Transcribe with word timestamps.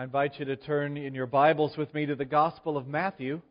I 0.00 0.04
invite 0.04 0.38
you 0.38 0.46
to 0.46 0.56
turn 0.56 0.96
in 0.96 1.12
your 1.12 1.26
Bibles 1.26 1.76
with 1.76 1.92
me 1.92 2.06
to 2.06 2.16
the 2.16 2.24
Gospel 2.24 2.78
of 2.78 2.86
Matthew, 2.88 3.42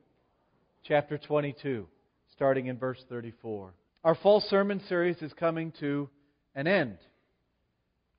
chapter 0.84 1.16
22, 1.16 1.86
starting 2.34 2.66
in 2.66 2.76
verse 2.76 2.98
34. 3.08 3.72
Our 4.04 4.16
fall 4.16 4.42
sermon 4.42 4.82
series 4.90 5.18
is 5.22 5.32
coming 5.34 5.72
to 5.80 6.10
an 6.56 6.66
end. 6.66 6.98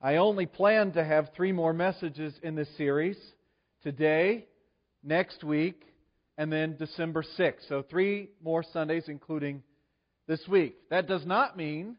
I 0.01 0.15
only 0.15 0.45
plan 0.45 0.93
to 0.93 1.03
have 1.03 1.31
three 1.35 1.51
more 1.51 1.73
messages 1.73 2.33
in 2.41 2.55
this 2.55 2.69
series 2.77 3.17
today, 3.83 4.45
next 5.03 5.43
week, 5.43 5.83
and 6.37 6.49
then 6.49 6.77
December 6.77 7.25
6th. 7.37 7.67
So, 7.67 7.83
three 7.89 8.29
more 8.41 8.63
Sundays, 8.71 9.09
including 9.09 9.61
this 10.27 10.47
week. 10.47 10.77
That 10.89 11.05
does 11.05 11.25
not 11.25 11.57
mean 11.57 11.97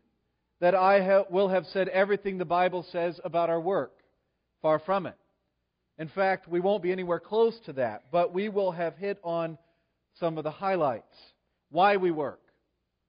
that 0.60 0.74
I 0.74 1.24
will 1.28 1.50
have 1.50 1.66
said 1.74 1.88
everything 1.88 2.38
the 2.38 2.46
Bible 2.46 2.86
says 2.90 3.20
about 3.22 3.50
our 3.50 3.60
work. 3.60 3.92
Far 4.62 4.78
from 4.78 5.04
it. 5.04 5.16
In 6.02 6.08
fact, 6.08 6.48
we 6.48 6.58
won't 6.58 6.82
be 6.82 6.90
anywhere 6.90 7.20
close 7.20 7.56
to 7.66 7.74
that, 7.74 8.06
but 8.10 8.34
we 8.34 8.48
will 8.48 8.72
have 8.72 8.96
hit 8.96 9.20
on 9.22 9.56
some 10.18 10.36
of 10.36 10.42
the 10.42 10.50
highlights. 10.50 11.14
Why 11.70 11.96
we 11.96 12.10
work. 12.10 12.40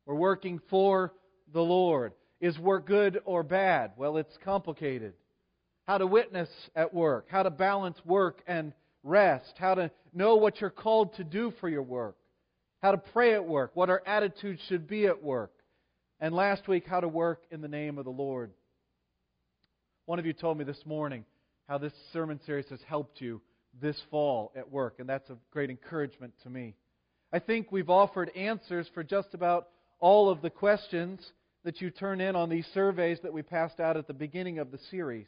We're 0.06 0.14
working 0.14 0.62
for 0.70 1.12
the 1.52 1.62
Lord. 1.64 2.14
Is 2.40 2.60
work 2.60 2.86
good 2.86 3.20
or 3.26 3.42
bad? 3.42 3.94
Well, 3.98 4.18
it's 4.18 4.38
complicated. 4.46 5.14
How 5.88 5.98
to 5.98 6.06
witness 6.06 6.50
at 6.76 6.94
work, 6.94 7.26
how 7.30 7.42
to 7.42 7.50
balance 7.50 7.98
work 8.06 8.44
and 8.46 8.74
rest, 9.02 9.56
how 9.58 9.74
to 9.74 9.90
know 10.14 10.36
what 10.36 10.62
you're 10.62 10.70
called 10.70 11.16
to 11.16 11.24
do 11.24 11.52
for 11.60 11.70
your 11.70 11.82
work, 11.82 12.16
how 12.84 12.92
to 12.92 13.00
pray 13.00 13.34
at 13.34 13.44
work, 13.44 13.72
what 13.74 13.90
our 13.90 14.04
attitude 14.06 14.60
should 14.68 14.88
be 14.88 15.08
at 15.08 15.24
work, 15.24 15.52
and 16.20 16.36
last 16.36 16.68
week, 16.68 16.86
how 16.86 17.00
to 17.00 17.08
work 17.08 17.42
in 17.50 17.60
the 17.60 17.68
name 17.68 17.98
of 17.98 18.06
the 18.06 18.12
Lord. 18.12 18.52
One 20.06 20.20
of 20.20 20.28
you 20.28 20.34
told 20.34 20.60
me 20.60 20.64
this 20.64 20.86
morning 20.86 21.26
how 21.74 21.80
this 21.80 21.94
sermon 22.12 22.40
series 22.46 22.68
has 22.70 22.82
helped 22.88 23.20
you 23.20 23.42
this 23.82 24.00
fall 24.12 24.52
at 24.56 24.72
work, 24.72 25.00
and 25.00 25.10
that's 25.10 25.32
a 25.32 25.38
great 25.50 25.72
encouragement 25.72 26.32
to 26.44 26.48
me. 26.48 26.76
I 27.32 27.40
think 27.40 27.72
we've 27.72 27.90
offered 27.90 28.30
answers 28.36 28.88
for 28.94 29.04
just 29.04 29.34
about 29.34 29.70
all 30.00 30.30
of 30.30 30.44
the 30.44 30.52
questions 30.52 31.20
that 31.64 31.82
you 31.82 31.90
turn 31.90 32.22
in 32.22 32.36
on 32.36 32.50
these 32.50 32.68
surveys 32.76 33.18
that 33.24 33.34
we 33.34 33.42
passed 33.42 33.80
out 33.80 33.98
at 33.98 34.06
the 34.06 34.14
beginning 34.14 34.60
of 34.60 34.70
the 34.70 34.78
series. 34.92 35.26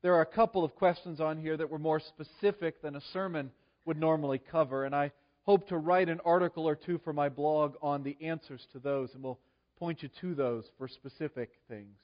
There 0.00 0.14
are 0.14 0.22
a 0.22 0.34
couple 0.34 0.64
of 0.64 0.76
questions 0.76 1.20
on 1.20 1.36
here 1.36 1.58
that 1.58 1.68
were 1.68 1.78
more 1.78 2.00
specific 2.00 2.80
than 2.80 2.96
a 2.96 3.02
sermon 3.12 3.50
would 3.84 4.00
normally 4.00 4.38
cover, 4.38 4.86
and 4.86 4.94
I 4.94 5.12
hope 5.42 5.68
to 5.68 5.76
write 5.76 6.08
an 6.08 6.22
article 6.24 6.66
or 6.66 6.74
two 6.74 7.02
for 7.04 7.12
my 7.12 7.28
blog 7.28 7.74
on 7.82 8.02
the 8.02 8.16
answers 8.22 8.66
to 8.72 8.78
those, 8.78 9.10
and 9.12 9.22
we'll 9.22 9.40
point 9.78 10.02
you 10.02 10.08
to 10.22 10.34
those 10.34 10.64
for 10.78 10.88
specific 10.88 11.50
things. 11.68 11.98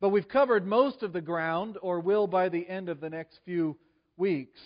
But 0.00 0.10
we've 0.10 0.28
covered 0.28 0.66
most 0.66 1.02
of 1.02 1.12
the 1.12 1.20
ground, 1.20 1.78
or 1.80 2.00
will 2.00 2.26
by 2.26 2.48
the 2.48 2.68
end 2.68 2.88
of 2.88 3.00
the 3.00 3.10
next 3.10 3.40
few 3.44 3.76
weeks. 4.16 4.60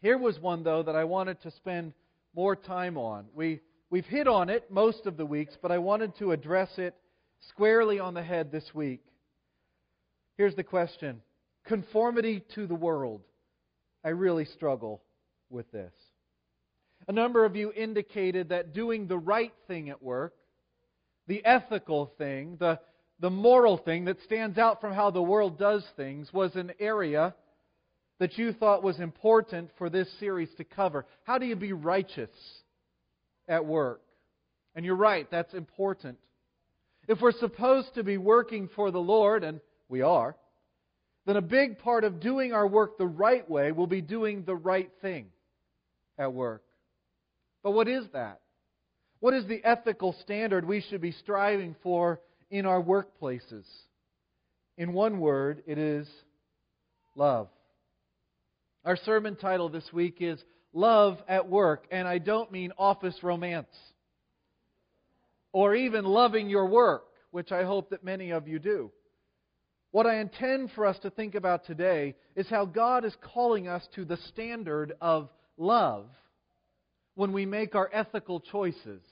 Here 0.00 0.18
was 0.18 0.38
one, 0.38 0.62
though, 0.62 0.82
that 0.82 0.96
I 0.96 1.04
wanted 1.04 1.40
to 1.42 1.50
spend 1.50 1.92
more 2.34 2.54
time 2.54 2.96
on. 2.96 3.26
We, 3.34 3.60
we've 3.90 4.06
hit 4.06 4.28
on 4.28 4.48
it 4.48 4.70
most 4.70 5.06
of 5.06 5.16
the 5.16 5.26
weeks, 5.26 5.56
but 5.60 5.72
I 5.72 5.78
wanted 5.78 6.16
to 6.18 6.32
address 6.32 6.78
it 6.78 6.94
squarely 7.40 7.98
on 7.98 8.14
the 8.14 8.22
head 8.22 8.52
this 8.52 8.74
week. 8.74 9.02
Here's 10.36 10.54
the 10.54 10.64
question 10.64 11.20
Conformity 11.66 12.44
to 12.54 12.66
the 12.66 12.74
world. 12.74 13.22
I 14.04 14.10
really 14.10 14.44
struggle 14.44 15.02
with 15.50 15.70
this. 15.72 15.92
A 17.08 17.12
number 17.12 17.44
of 17.44 17.56
you 17.56 17.72
indicated 17.72 18.50
that 18.50 18.72
doing 18.72 19.06
the 19.06 19.18
right 19.18 19.52
thing 19.66 19.90
at 19.90 20.02
work, 20.02 20.34
the 21.26 21.44
ethical 21.44 22.06
thing, 22.18 22.56
the 22.58 22.78
the 23.20 23.30
moral 23.30 23.78
thing 23.78 24.04
that 24.04 24.20
stands 24.24 24.58
out 24.58 24.80
from 24.80 24.92
how 24.92 25.10
the 25.10 25.22
world 25.22 25.58
does 25.58 25.84
things 25.96 26.32
was 26.32 26.54
an 26.54 26.72
area 26.78 27.34
that 28.20 28.38
you 28.38 28.52
thought 28.52 28.82
was 28.82 28.98
important 29.00 29.70
for 29.78 29.90
this 29.90 30.08
series 30.18 30.48
to 30.56 30.64
cover. 30.64 31.06
How 31.24 31.38
do 31.38 31.46
you 31.46 31.56
be 31.56 31.72
righteous 31.72 32.30
at 33.48 33.64
work? 33.64 34.00
And 34.74 34.84
you're 34.84 34.96
right, 34.96 35.28
that's 35.30 35.54
important. 35.54 36.18
If 37.08 37.20
we're 37.20 37.32
supposed 37.32 37.94
to 37.94 38.04
be 38.04 38.18
working 38.18 38.68
for 38.76 38.90
the 38.90 39.00
Lord, 39.00 39.42
and 39.42 39.60
we 39.88 40.02
are, 40.02 40.36
then 41.26 41.36
a 41.36 41.42
big 41.42 41.78
part 41.78 42.04
of 42.04 42.20
doing 42.20 42.52
our 42.52 42.66
work 42.66 42.98
the 42.98 43.06
right 43.06 43.48
way 43.48 43.72
will 43.72 43.86
be 43.86 44.00
doing 44.00 44.44
the 44.44 44.56
right 44.56 44.90
thing 45.00 45.26
at 46.18 46.32
work. 46.32 46.62
But 47.62 47.72
what 47.72 47.88
is 47.88 48.04
that? 48.12 48.40
What 49.20 49.34
is 49.34 49.46
the 49.46 49.64
ethical 49.64 50.14
standard 50.22 50.64
we 50.64 50.80
should 50.80 51.00
be 51.00 51.12
striving 51.12 51.74
for 51.82 52.20
in 52.50 52.66
our 52.66 52.82
workplaces. 52.82 53.64
In 54.76 54.92
one 54.92 55.20
word, 55.20 55.62
it 55.66 55.78
is 55.78 56.08
love. 57.14 57.48
Our 58.84 58.96
sermon 58.96 59.36
title 59.36 59.68
this 59.68 59.92
week 59.92 60.18
is 60.20 60.42
Love 60.72 61.18
at 61.28 61.48
Work, 61.48 61.86
and 61.90 62.06
I 62.06 62.18
don't 62.18 62.52
mean 62.52 62.72
office 62.78 63.16
romance 63.22 63.74
or 65.52 65.74
even 65.74 66.04
loving 66.04 66.48
your 66.48 66.66
work, 66.66 67.04
which 67.30 67.52
I 67.52 67.64
hope 67.64 67.90
that 67.90 68.04
many 68.04 68.30
of 68.30 68.46
you 68.46 68.58
do. 68.58 68.90
What 69.90 70.06
I 70.06 70.20
intend 70.20 70.70
for 70.72 70.86
us 70.86 70.98
to 71.00 71.10
think 71.10 71.34
about 71.34 71.66
today 71.66 72.14
is 72.36 72.48
how 72.48 72.66
God 72.66 73.04
is 73.04 73.16
calling 73.34 73.68
us 73.68 73.86
to 73.94 74.04
the 74.04 74.18
standard 74.28 74.92
of 75.00 75.28
love 75.56 76.06
when 77.14 77.32
we 77.32 77.46
make 77.46 77.74
our 77.74 77.90
ethical 77.92 78.40
choices 78.40 79.02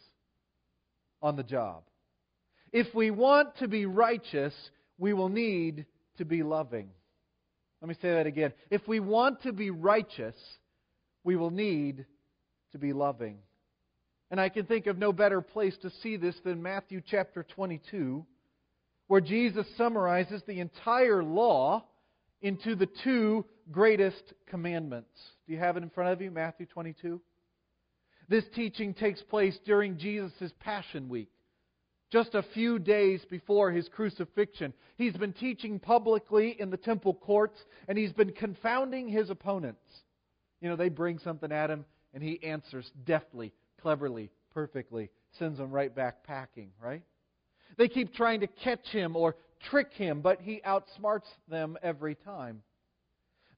on 1.22 1.36
the 1.36 1.42
job. 1.42 1.82
If 2.76 2.94
we 2.94 3.10
want 3.10 3.56
to 3.60 3.68
be 3.68 3.86
righteous, 3.86 4.52
we 4.98 5.14
will 5.14 5.30
need 5.30 5.86
to 6.18 6.26
be 6.26 6.42
loving. 6.42 6.90
Let 7.80 7.88
me 7.88 7.94
say 8.02 8.10
that 8.10 8.26
again. 8.26 8.52
If 8.70 8.86
we 8.86 9.00
want 9.00 9.44
to 9.44 9.54
be 9.54 9.70
righteous, 9.70 10.34
we 11.24 11.36
will 11.36 11.50
need 11.50 12.04
to 12.72 12.78
be 12.78 12.92
loving. 12.92 13.38
And 14.30 14.38
I 14.38 14.50
can 14.50 14.66
think 14.66 14.86
of 14.88 14.98
no 14.98 15.10
better 15.10 15.40
place 15.40 15.74
to 15.80 15.90
see 16.02 16.18
this 16.18 16.34
than 16.44 16.62
Matthew 16.62 17.00
chapter 17.00 17.46
22, 17.54 18.26
where 19.06 19.22
Jesus 19.22 19.66
summarizes 19.78 20.42
the 20.46 20.60
entire 20.60 21.24
law 21.24 21.82
into 22.42 22.74
the 22.74 22.90
two 23.02 23.46
greatest 23.72 24.34
commandments. 24.50 25.18
Do 25.46 25.54
you 25.54 25.58
have 25.60 25.78
it 25.78 25.82
in 25.82 25.88
front 25.88 26.12
of 26.12 26.20
you, 26.20 26.30
Matthew 26.30 26.66
22? 26.66 27.22
This 28.28 28.44
teaching 28.54 28.92
takes 28.92 29.22
place 29.22 29.58
during 29.64 29.96
Jesus' 29.96 30.52
Passion 30.60 31.08
Week 31.08 31.30
just 32.10 32.34
a 32.34 32.42
few 32.42 32.78
days 32.78 33.24
before 33.28 33.70
his 33.70 33.88
crucifixion. 33.88 34.72
He's 34.96 35.16
been 35.16 35.32
teaching 35.32 35.78
publicly 35.78 36.56
in 36.58 36.70
the 36.70 36.76
temple 36.76 37.14
courts, 37.14 37.58
and 37.88 37.98
he's 37.98 38.12
been 38.12 38.32
confounding 38.32 39.08
his 39.08 39.30
opponents. 39.30 39.80
You 40.60 40.68
know, 40.68 40.76
they 40.76 40.88
bring 40.88 41.18
something 41.18 41.52
at 41.52 41.70
him, 41.70 41.84
and 42.14 42.22
he 42.22 42.42
answers 42.42 42.90
deftly, 43.04 43.52
cleverly, 43.80 44.30
perfectly, 44.54 45.10
sends 45.38 45.58
them 45.58 45.70
right 45.70 45.94
back 45.94 46.24
packing, 46.24 46.70
right? 46.80 47.02
They 47.76 47.88
keep 47.88 48.14
trying 48.14 48.40
to 48.40 48.46
catch 48.46 48.86
him 48.88 49.16
or 49.16 49.36
trick 49.70 49.92
him, 49.92 50.20
but 50.20 50.40
he 50.40 50.62
outsmarts 50.66 51.28
them 51.48 51.76
every 51.82 52.14
time. 52.14 52.62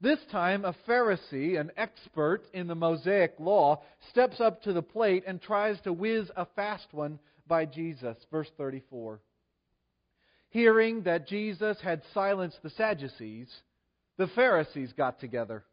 This 0.00 0.20
time, 0.30 0.64
a 0.64 0.74
Pharisee, 0.86 1.58
an 1.58 1.72
expert 1.76 2.42
in 2.52 2.68
the 2.68 2.74
Mosaic 2.76 3.34
law, 3.40 3.82
steps 4.10 4.40
up 4.40 4.62
to 4.62 4.72
the 4.72 4.82
plate 4.82 5.24
and 5.26 5.42
tries 5.42 5.80
to 5.80 5.92
whiz 5.92 6.30
a 6.36 6.46
fast 6.54 6.86
one 6.92 7.18
by 7.48 7.64
Jesus. 7.64 8.16
Verse 8.30 8.48
34. 8.56 9.20
Hearing 10.50 11.02
that 11.02 11.26
Jesus 11.26 11.78
had 11.82 12.02
silenced 12.14 12.62
the 12.62 12.70
Sadducees, 12.70 13.52
the 14.18 14.28
Pharisees 14.28 14.92
got 14.96 15.18
together. 15.18 15.64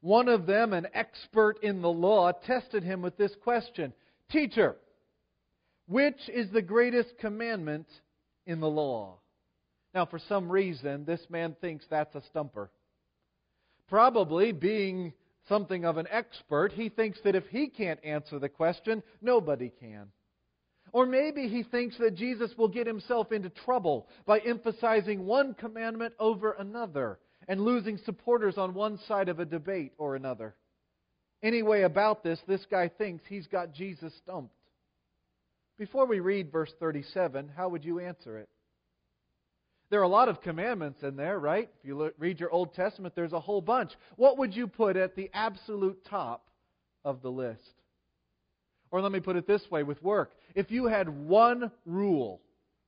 One 0.00 0.28
of 0.28 0.46
them, 0.46 0.72
an 0.72 0.86
expert 0.94 1.62
in 1.62 1.82
the 1.82 1.90
law, 1.90 2.32
tested 2.32 2.84
him 2.84 3.02
with 3.02 3.16
this 3.16 3.34
question 3.42 3.92
Teacher, 4.30 4.76
which 5.86 6.28
is 6.28 6.50
the 6.50 6.62
greatest 6.62 7.18
commandment 7.18 7.86
in 8.46 8.60
the 8.60 8.70
law? 8.70 9.18
Now, 9.94 10.06
for 10.06 10.18
some 10.18 10.50
reason, 10.50 11.04
this 11.04 11.20
man 11.28 11.56
thinks 11.60 11.84
that's 11.90 12.14
a 12.14 12.22
stumper. 12.30 12.70
Probably 13.88 14.52
being 14.52 15.12
something 15.48 15.84
of 15.84 15.98
an 15.98 16.06
expert, 16.10 16.72
he 16.72 16.88
thinks 16.88 17.18
that 17.24 17.34
if 17.34 17.46
he 17.48 17.68
can't 17.68 18.02
answer 18.04 18.38
the 18.38 18.48
question, 18.48 19.02
nobody 19.20 19.70
can. 19.80 20.08
Or 20.92 21.06
maybe 21.06 21.48
he 21.48 21.62
thinks 21.62 21.96
that 21.98 22.14
Jesus 22.14 22.52
will 22.56 22.68
get 22.68 22.86
himself 22.86 23.32
into 23.32 23.48
trouble 23.50 24.08
by 24.26 24.38
emphasizing 24.40 25.24
one 25.24 25.54
commandment 25.54 26.14
over 26.18 26.52
another 26.52 27.18
and 27.48 27.60
losing 27.60 27.98
supporters 27.98 28.58
on 28.58 28.74
one 28.74 28.98
side 29.08 29.28
of 29.28 29.40
a 29.40 29.44
debate 29.44 29.92
or 29.98 30.16
another. 30.16 30.54
Anyway, 31.42 31.82
about 31.82 32.22
this, 32.22 32.38
this 32.46 32.64
guy 32.70 32.88
thinks 32.88 33.24
he's 33.26 33.46
got 33.46 33.72
Jesus 33.72 34.12
stumped. 34.22 34.54
Before 35.78 36.06
we 36.06 36.20
read 36.20 36.52
verse 36.52 36.72
37, 36.78 37.50
how 37.56 37.70
would 37.70 37.84
you 37.84 37.98
answer 37.98 38.38
it? 38.38 38.48
There 39.92 40.00
are 40.00 40.04
a 40.04 40.08
lot 40.08 40.30
of 40.30 40.40
commandments 40.40 41.02
in 41.02 41.16
there, 41.16 41.38
right? 41.38 41.68
If 41.78 41.86
you 41.86 41.98
look, 41.98 42.14
read 42.18 42.40
your 42.40 42.50
Old 42.50 42.72
Testament, 42.72 43.14
there's 43.14 43.34
a 43.34 43.40
whole 43.40 43.60
bunch. 43.60 43.92
What 44.16 44.38
would 44.38 44.56
you 44.56 44.66
put 44.66 44.96
at 44.96 45.16
the 45.16 45.28
absolute 45.34 46.02
top 46.06 46.48
of 47.04 47.20
the 47.20 47.30
list? 47.30 47.60
Or 48.90 49.02
let 49.02 49.12
me 49.12 49.20
put 49.20 49.36
it 49.36 49.46
this 49.46 49.60
way 49.70 49.82
with 49.82 50.02
work. 50.02 50.32
If 50.54 50.70
you 50.70 50.86
had 50.86 51.10
one 51.10 51.70
rule 51.84 52.40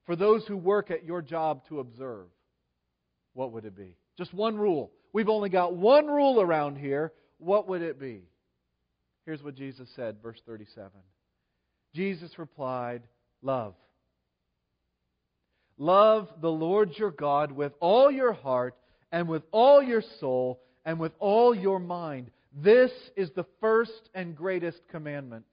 for 0.07 0.15
those 0.15 0.47
who 0.47 0.57
work 0.57 0.89
at 0.89 1.05
your 1.05 1.21
job 1.21 1.61
to 1.69 1.79
observe, 1.79 2.25
what 3.33 3.51
would 3.51 3.65
it 3.65 3.77
be? 3.77 3.97
Just 4.17 4.33
one 4.33 4.57
rule. 4.57 4.91
we've 5.13 5.29
only 5.29 5.49
got 5.49 5.75
one 5.75 6.07
rule 6.07 6.41
around 6.41 6.75
here, 6.75 7.13
what 7.37 7.67
would 7.67 7.83
it 7.83 7.99
be? 7.99 8.23
Here's 9.27 9.43
what 9.43 9.53
Jesus 9.53 9.87
said, 9.95 10.23
verse 10.23 10.41
37. 10.47 10.89
Jesus 11.93 12.39
replied, 12.39 13.03
Love. 13.43 13.75
Love 15.77 16.29
the 16.41 16.51
Lord 16.51 16.91
your 16.97 17.11
God 17.11 17.51
with 17.51 17.73
all 17.79 18.09
your 18.09 18.33
heart 18.33 18.75
and 19.11 19.27
with 19.27 19.43
all 19.51 19.83
your 19.83 20.03
soul 20.19 20.61
and 20.85 20.99
with 20.99 21.11
all 21.19 21.53
your 21.53 21.79
mind. 21.79 22.31
This 22.53 22.91
is 23.17 23.29
the 23.35 23.45
first 23.59 24.09
and 24.13 24.35
greatest 24.35 24.79
commandment. 24.89 25.45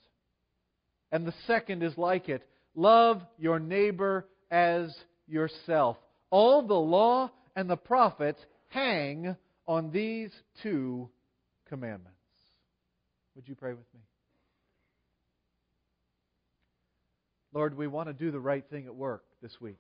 And 1.10 1.26
the 1.26 1.34
second 1.46 1.82
is 1.82 1.96
like 1.98 2.28
it 2.28 2.46
love 2.74 3.22
your 3.38 3.58
neighbor 3.58 4.26
as 4.50 4.94
yourself. 5.26 5.96
All 6.30 6.66
the 6.66 6.74
law 6.74 7.30
and 7.56 7.68
the 7.68 7.76
prophets 7.76 8.40
hang 8.68 9.36
on 9.66 9.90
these 9.90 10.30
two 10.62 11.10
commandments. 11.68 12.10
Would 13.34 13.48
you 13.48 13.54
pray 13.54 13.72
with 13.72 13.86
me? 13.94 14.00
Lord, 17.52 17.76
we 17.76 17.86
want 17.86 18.08
to 18.08 18.14
do 18.14 18.30
the 18.30 18.40
right 18.40 18.64
thing 18.70 18.86
at 18.86 18.94
work 18.94 19.24
this 19.42 19.52
week. 19.60 19.78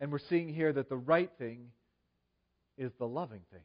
And 0.00 0.10
we're 0.10 0.18
seeing 0.18 0.48
here 0.48 0.72
that 0.72 0.88
the 0.88 0.96
right 0.96 1.30
thing 1.38 1.68
is 2.78 2.90
the 2.98 3.06
loving 3.06 3.42
thing. 3.52 3.60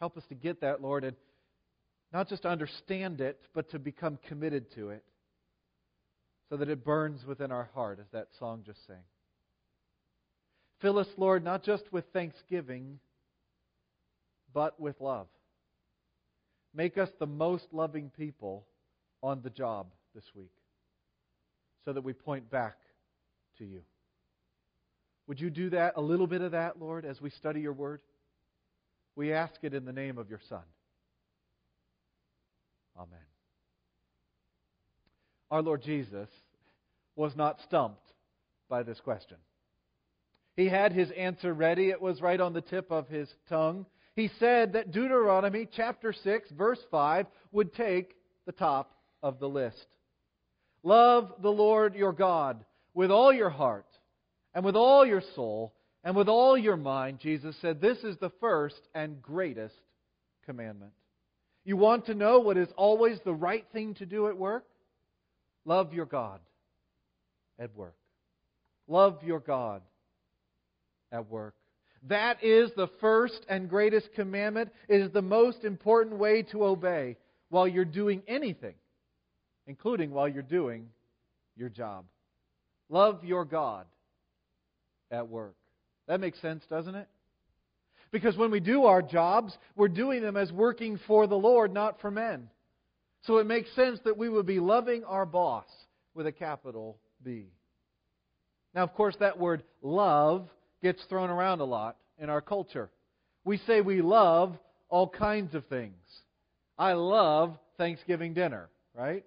Help 0.00 0.16
us 0.16 0.24
to 0.28 0.34
get 0.34 0.60
that, 0.62 0.82
Lord, 0.82 1.04
and 1.04 1.16
not 2.12 2.28
just 2.28 2.46
understand 2.46 3.20
it, 3.20 3.40
but 3.54 3.70
to 3.70 3.78
become 3.78 4.18
committed 4.28 4.72
to 4.74 4.90
it 4.90 5.04
so 6.48 6.56
that 6.56 6.68
it 6.68 6.84
burns 6.84 7.24
within 7.26 7.50
our 7.50 7.68
heart, 7.74 7.98
as 8.00 8.06
that 8.12 8.28
song 8.38 8.62
just 8.64 8.86
sang. 8.86 9.02
Fill 10.80 10.98
us, 10.98 11.08
Lord, 11.16 11.42
not 11.42 11.64
just 11.64 11.92
with 11.92 12.04
thanksgiving, 12.12 12.98
but 14.52 14.78
with 14.78 15.00
love. 15.00 15.26
Make 16.74 16.98
us 16.98 17.08
the 17.18 17.26
most 17.26 17.66
loving 17.72 18.10
people 18.16 18.66
on 19.22 19.40
the 19.42 19.50
job 19.50 19.88
this 20.14 20.24
week 20.34 20.52
so 21.84 21.92
that 21.92 22.04
we 22.04 22.12
point 22.12 22.50
back 22.50 22.76
to 23.58 23.64
you. 23.64 23.80
Would 25.26 25.40
you 25.40 25.50
do 25.50 25.70
that, 25.70 25.94
a 25.96 26.00
little 26.00 26.26
bit 26.26 26.40
of 26.40 26.52
that, 26.52 26.80
Lord, 26.80 27.04
as 27.04 27.20
we 27.20 27.30
study 27.30 27.60
your 27.60 27.72
word? 27.72 28.00
We 29.16 29.32
ask 29.32 29.54
it 29.62 29.74
in 29.74 29.84
the 29.84 29.92
name 29.92 30.18
of 30.18 30.30
your 30.30 30.40
Son. 30.48 30.62
Amen. 32.96 33.18
Our 35.50 35.62
Lord 35.62 35.82
Jesus 35.82 36.28
was 37.14 37.34
not 37.34 37.60
stumped 37.62 38.06
by 38.68 38.82
this 38.82 39.00
question. 39.00 39.38
He 40.56 40.68
had 40.68 40.92
his 40.92 41.10
answer 41.10 41.52
ready. 41.52 41.90
It 41.90 42.00
was 42.00 42.22
right 42.22 42.40
on 42.40 42.52
the 42.52 42.60
tip 42.60 42.90
of 42.90 43.08
his 43.08 43.28
tongue. 43.48 43.86
He 44.14 44.30
said 44.38 44.72
that 44.72 44.92
Deuteronomy 44.92 45.68
chapter 45.76 46.12
6, 46.12 46.50
verse 46.50 46.78
5 46.90 47.26
would 47.52 47.74
take 47.74 48.16
the 48.46 48.52
top 48.52 48.96
of 49.22 49.38
the 49.38 49.48
list. 49.48 49.86
Love 50.82 51.32
the 51.42 51.50
Lord 51.50 51.94
your 51.94 52.12
God 52.12 52.64
with 52.94 53.10
all 53.10 53.32
your 53.32 53.50
heart 53.50 53.86
and 54.56 54.64
with 54.64 54.74
all 54.74 55.04
your 55.04 55.22
soul 55.34 55.74
and 56.02 56.16
with 56.16 56.28
all 56.28 56.56
your 56.56 56.78
mind, 56.78 57.18
Jesus 57.20 57.54
said, 57.60 57.78
this 57.78 57.98
is 57.98 58.16
the 58.16 58.32
first 58.40 58.80
and 58.94 59.20
greatest 59.20 59.74
commandment. 60.46 60.92
You 61.66 61.76
want 61.76 62.06
to 62.06 62.14
know 62.14 62.40
what 62.40 62.56
is 62.56 62.68
always 62.74 63.18
the 63.22 63.34
right 63.34 63.66
thing 63.74 63.92
to 63.96 64.06
do 64.06 64.28
at 64.28 64.38
work? 64.38 64.64
Love 65.66 65.92
your 65.92 66.06
God 66.06 66.40
at 67.58 67.76
work. 67.76 67.96
Love 68.88 69.18
your 69.22 69.40
God 69.40 69.82
at 71.12 71.28
work. 71.28 71.54
That 72.08 72.42
is 72.42 72.70
the 72.76 72.88
first 72.98 73.44
and 73.50 73.68
greatest 73.68 74.08
commandment. 74.14 74.72
It 74.88 75.02
is 75.02 75.12
the 75.12 75.20
most 75.20 75.64
important 75.64 76.16
way 76.16 76.44
to 76.52 76.64
obey 76.64 77.18
while 77.50 77.68
you're 77.68 77.84
doing 77.84 78.22
anything, 78.26 78.76
including 79.66 80.12
while 80.12 80.28
you're 80.28 80.42
doing 80.42 80.88
your 81.58 81.68
job. 81.68 82.06
Love 82.88 83.22
your 83.22 83.44
God 83.44 83.84
at 85.10 85.28
work. 85.28 85.56
That 86.08 86.20
makes 86.20 86.40
sense, 86.40 86.64
doesn't 86.68 86.94
it? 86.94 87.08
Because 88.12 88.36
when 88.36 88.50
we 88.50 88.60
do 88.60 88.84
our 88.84 89.02
jobs, 89.02 89.56
we're 89.74 89.88
doing 89.88 90.22
them 90.22 90.36
as 90.36 90.52
working 90.52 90.98
for 91.06 91.26
the 91.26 91.36
Lord, 91.36 91.72
not 91.72 92.00
for 92.00 92.10
men. 92.10 92.48
So 93.22 93.38
it 93.38 93.46
makes 93.46 93.74
sense 93.74 93.98
that 94.04 94.16
we 94.16 94.28
would 94.28 94.46
be 94.46 94.60
loving 94.60 95.04
our 95.04 95.26
boss 95.26 95.66
with 96.14 96.26
a 96.26 96.32
capital 96.32 96.98
B. 97.22 97.46
Now, 98.74 98.84
of 98.84 98.94
course, 98.94 99.16
that 99.20 99.38
word 99.38 99.64
love 99.82 100.48
gets 100.82 101.02
thrown 101.04 101.30
around 101.30 101.60
a 101.60 101.64
lot 101.64 101.96
in 102.18 102.30
our 102.30 102.40
culture. 102.40 102.90
We 103.44 103.58
say 103.58 103.80
we 103.80 104.02
love 104.02 104.56
all 104.88 105.08
kinds 105.08 105.54
of 105.54 105.66
things. 105.66 105.94
I 106.78 106.92
love 106.92 107.56
Thanksgiving 107.78 108.34
dinner, 108.34 108.68
right? 108.94 109.24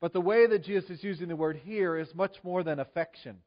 But 0.00 0.12
the 0.12 0.20
way 0.20 0.46
that 0.46 0.62
Jesus 0.62 0.90
is 0.90 1.02
using 1.02 1.28
the 1.28 1.36
word 1.36 1.60
here 1.64 1.96
is 1.96 2.08
much 2.14 2.36
more 2.44 2.62
than 2.62 2.78
affection 2.78 3.38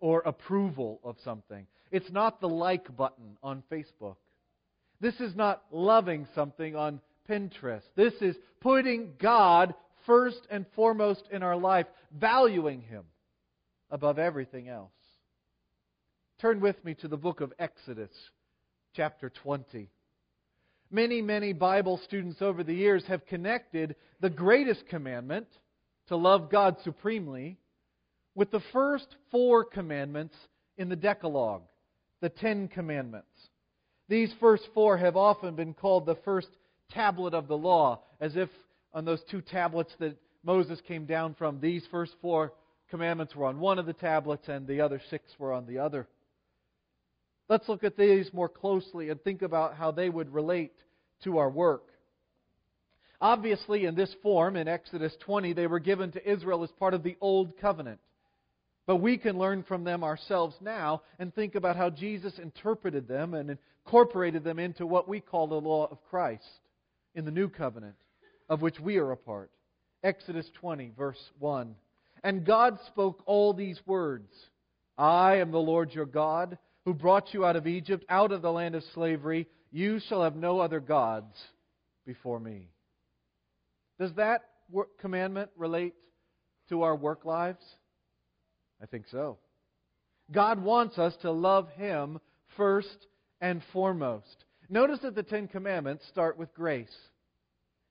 or 0.00 0.20
approval 0.20 1.00
of 1.04 1.16
something. 1.24 1.66
It's 1.90 2.10
not 2.10 2.40
the 2.40 2.48
like 2.48 2.94
button 2.96 3.36
on 3.42 3.62
Facebook. 3.70 4.16
This 5.00 5.20
is 5.20 5.34
not 5.34 5.62
loving 5.70 6.26
something 6.34 6.76
on 6.76 7.00
Pinterest. 7.28 7.82
This 7.96 8.14
is 8.20 8.36
putting 8.60 9.12
God 9.20 9.74
first 10.06 10.40
and 10.50 10.66
foremost 10.74 11.22
in 11.30 11.42
our 11.42 11.56
life, 11.56 11.86
valuing 12.12 12.82
Him 12.82 13.04
above 13.90 14.18
everything 14.18 14.68
else. 14.68 14.92
Turn 16.40 16.60
with 16.60 16.82
me 16.84 16.94
to 16.94 17.08
the 17.08 17.16
book 17.16 17.40
of 17.40 17.52
Exodus, 17.58 18.10
chapter 18.94 19.30
20. 19.30 19.88
Many, 20.90 21.22
many 21.22 21.52
Bible 21.52 22.00
students 22.04 22.42
over 22.42 22.62
the 22.62 22.74
years 22.74 23.04
have 23.06 23.26
connected 23.26 23.96
the 24.20 24.30
greatest 24.30 24.86
commandment, 24.88 25.46
to 26.08 26.16
love 26.16 26.50
God 26.50 26.76
supremely, 26.84 27.58
with 28.34 28.50
the 28.50 28.62
first 28.72 29.06
four 29.30 29.64
commandments 29.64 30.34
in 30.76 30.88
the 30.88 30.96
Decalogue, 30.96 31.62
the 32.20 32.28
Ten 32.28 32.68
Commandments. 32.68 33.28
These 34.08 34.32
first 34.40 34.68
four 34.74 34.96
have 34.96 35.16
often 35.16 35.54
been 35.54 35.74
called 35.74 36.06
the 36.06 36.18
first 36.24 36.48
tablet 36.90 37.34
of 37.34 37.48
the 37.48 37.56
law, 37.56 38.02
as 38.20 38.36
if 38.36 38.48
on 38.92 39.04
those 39.04 39.22
two 39.30 39.40
tablets 39.40 39.92
that 39.98 40.16
Moses 40.42 40.80
came 40.86 41.06
down 41.06 41.34
from, 41.34 41.60
these 41.60 41.84
first 41.90 42.12
four 42.20 42.52
commandments 42.90 43.34
were 43.34 43.46
on 43.46 43.58
one 43.58 43.78
of 43.78 43.86
the 43.86 43.92
tablets 43.92 44.46
and 44.48 44.66
the 44.66 44.80
other 44.80 45.00
six 45.10 45.24
were 45.38 45.52
on 45.52 45.66
the 45.66 45.78
other. 45.78 46.06
Let's 47.48 47.68
look 47.68 47.84
at 47.84 47.96
these 47.96 48.32
more 48.32 48.48
closely 48.48 49.10
and 49.10 49.20
think 49.22 49.42
about 49.42 49.74
how 49.74 49.90
they 49.90 50.08
would 50.08 50.32
relate 50.32 50.72
to 51.24 51.38
our 51.38 51.50
work. 51.50 51.84
Obviously, 53.20 53.86
in 53.86 53.94
this 53.94 54.14
form, 54.22 54.56
in 54.56 54.68
Exodus 54.68 55.14
20, 55.24 55.54
they 55.54 55.66
were 55.66 55.78
given 55.78 56.12
to 56.12 56.30
Israel 56.30 56.62
as 56.62 56.70
part 56.72 56.94
of 56.94 57.02
the 57.02 57.16
Old 57.20 57.56
Covenant. 57.58 58.00
But 58.86 58.96
we 58.96 59.16
can 59.16 59.38
learn 59.38 59.62
from 59.62 59.84
them 59.84 60.04
ourselves 60.04 60.56
now 60.60 61.02
and 61.18 61.34
think 61.34 61.54
about 61.54 61.76
how 61.76 61.90
Jesus 61.90 62.38
interpreted 62.38 63.08
them 63.08 63.34
and 63.34 63.56
incorporated 63.86 64.44
them 64.44 64.58
into 64.58 64.86
what 64.86 65.08
we 65.08 65.20
call 65.20 65.46
the 65.46 65.54
law 65.54 65.88
of 65.90 66.04
Christ 66.10 66.44
in 67.14 67.24
the 67.24 67.30
new 67.30 67.48
covenant, 67.48 67.96
of 68.48 68.60
which 68.60 68.78
we 68.80 68.98
are 68.98 69.12
a 69.12 69.16
part. 69.16 69.50
Exodus 70.02 70.46
20, 70.60 70.92
verse 70.96 71.22
1. 71.38 71.74
And 72.22 72.44
God 72.44 72.78
spoke 72.88 73.22
all 73.26 73.54
these 73.54 73.80
words 73.86 74.30
I 74.96 75.36
am 75.36 75.50
the 75.50 75.58
Lord 75.58 75.92
your 75.92 76.06
God, 76.06 76.58
who 76.84 76.94
brought 76.94 77.32
you 77.32 77.44
out 77.44 77.56
of 77.56 77.66
Egypt, 77.66 78.04
out 78.08 78.32
of 78.32 78.42
the 78.42 78.52
land 78.52 78.74
of 78.74 78.84
slavery. 78.94 79.48
You 79.72 79.98
shall 79.98 80.22
have 80.22 80.36
no 80.36 80.60
other 80.60 80.80
gods 80.80 81.34
before 82.06 82.38
me. 82.38 82.68
Does 83.98 84.12
that 84.14 84.42
commandment 85.00 85.50
relate 85.56 85.94
to 86.68 86.82
our 86.82 86.94
work 86.94 87.24
lives? 87.24 87.64
I 88.82 88.86
think 88.86 89.06
so. 89.10 89.38
God 90.32 90.62
wants 90.62 90.98
us 90.98 91.14
to 91.22 91.30
love 91.30 91.68
Him 91.70 92.18
first 92.56 93.06
and 93.40 93.62
foremost. 93.72 94.44
Notice 94.68 95.00
that 95.00 95.14
the 95.14 95.22
Ten 95.22 95.48
Commandments 95.48 96.06
start 96.08 96.38
with 96.38 96.54
grace. 96.54 96.94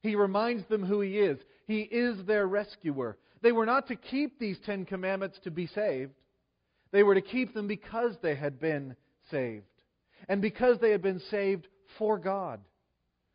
He 0.01 0.15
reminds 0.15 0.67
them 0.67 0.83
who 0.83 1.01
He 1.01 1.19
is. 1.19 1.39
He 1.67 1.81
is 1.81 2.25
their 2.25 2.47
rescuer. 2.47 3.17
They 3.41 3.51
were 3.51 3.65
not 3.65 3.87
to 3.87 3.95
keep 3.95 4.39
these 4.39 4.57
Ten 4.65 4.85
Commandments 4.85 5.39
to 5.43 5.51
be 5.51 5.67
saved, 5.67 6.13
they 6.91 7.03
were 7.03 7.15
to 7.15 7.21
keep 7.21 7.53
them 7.53 7.67
because 7.67 8.15
they 8.21 8.35
had 8.35 8.59
been 8.59 8.95
saved. 9.31 9.65
And 10.29 10.41
because 10.41 10.77
they 10.79 10.91
had 10.91 11.01
been 11.01 11.21
saved 11.31 11.67
for 11.97 12.17
God. 12.17 12.61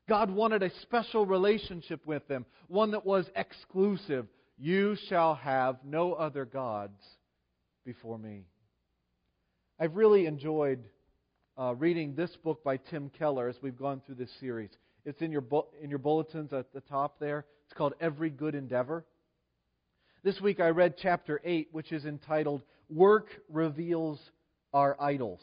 God 0.09 0.31
wanted 0.31 0.63
a 0.63 0.71
special 0.81 1.27
relationship 1.27 2.07
with 2.07 2.27
them, 2.29 2.47
one 2.69 2.93
that 2.93 3.05
was 3.05 3.27
exclusive. 3.37 4.27
You 4.57 4.97
shall 5.09 5.35
have 5.35 5.77
no 5.85 6.15
other 6.15 6.45
gods 6.45 7.03
before 7.89 8.19
me. 8.19 8.45
I've 9.81 9.97
really 9.97 10.27
enjoyed 10.27 10.85
uh, 11.59 11.75
reading 11.75 12.15
this 12.15 12.29
book 12.45 12.63
by 12.63 12.77
Tim 12.77 13.11
Keller 13.19 13.49
as 13.49 13.57
we've 13.63 13.79
gone 13.79 14.03
through 14.05 14.17
this 14.17 14.31
series. 14.41 14.69
It's 15.07 15.23
in 15.23 15.33
your, 15.33 15.41
bu- 15.41 15.63
in 15.83 15.89
your 15.89 15.99
bulletins 15.99 16.53
at 16.53 16.71
the 16.75 16.83
top 16.83 17.19
there. 17.19 17.47
It's 17.65 17.73
called 17.73 17.95
Every 17.99 18.29
Good 18.29 18.55
Endeavor. 18.55 19.07
This 20.23 20.39
week 20.39 20.61
I 20.61 20.69
read 20.69 20.97
chapter 21.01 21.41
8, 21.43 21.69
which 21.73 21.91
is 21.91 22.05
entitled 22.05 22.61
Work 22.91 23.29
Reveals 23.49 24.21
Our 24.75 24.95
idols. 25.01 25.41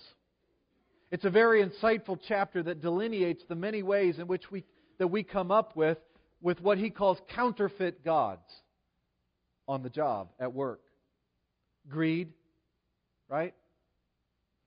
It's 1.09 1.25
a 1.25 1.31
very 1.31 1.65
insightful 1.65 2.19
chapter 2.27 2.61
that 2.61 2.79
delineates 2.79 3.43
the 3.49 3.55
many 3.55 3.81
ways 3.81 4.19
in 4.19 4.27
which 4.27 4.51
we, 4.51 4.65
that 4.99 5.07
we 5.07 5.23
come 5.23 5.49
up 5.49 5.75
with, 5.75 5.97
with 6.43 6.61
what 6.61 6.77
he 6.77 6.91
calls 6.91 7.17
counterfeit 7.33 8.05
gods 8.05 8.45
on 9.67 9.81
the 9.81 9.89
job, 9.89 10.29
at 10.39 10.53
work. 10.53 10.81
Greed, 11.89 12.33
right? 13.29 13.53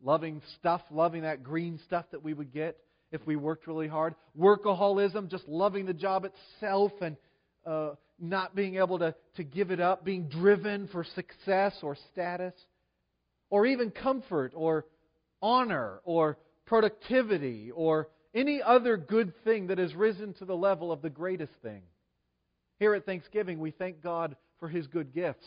Loving 0.02 0.42
stuff, 0.58 0.82
loving 0.90 1.22
that 1.22 1.42
green 1.42 1.80
stuff 1.86 2.06
that 2.12 2.22
we 2.22 2.32
would 2.32 2.52
get 2.52 2.78
if 3.10 3.26
we 3.26 3.36
worked 3.36 3.66
really 3.66 3.88
hard. 3.88 4.14
Workaholism, 4.38 5.30
just 5.30 5.46
loving 5.48 5.86
the 5.86 5.94
job 5.94 6.24
itself 6.24 6.92
and 7.00 7.16
uh, 7.66 7.90
not 8.20 8.54
being 8.54 8.76
able 8.76 8.98
to, 8.98 9.14
to 9.36 9.44
give 9.44 9.70
it 9.70 9.80
up, 9.80 10.04
being 10.04 10.28
driven 10.28 10.88
for 10.88 11.04
success 11.14 11.74
or 11.82 11.96
status, 12.12 12.54
or 13.50 13.66
even 13.66 13.90
comfort 13.90 14.52
or 14.54 14.86
honor 15.40 16.00
or 16.04 16.38
productivity 16.66 17.70
or 17.74 18.08
any 18.34 18.60
other 18.62 18.96
good 18.96 19.32
thing 19.44 19.68
that 19.68 19.78
has 19.78 19.94
risen 19.94 20.34
to 20.34 20.44
the 20.44 20.56
level 20.56 20.92
of 20.92 21.02
the 21.02 21.10
greatest 21.10 21.52
thing. 21.62 21.82
Here 22.78 22.94
at 22.94 23.06
Thanksgiving, 23.06 23.58
we 23.58 23.70
thank 23.70 24.02
God 24.02 24.36
for 24.60 24.68
His 24.68 24.86
good 24.86 25.14
gifts. 25.14 25.46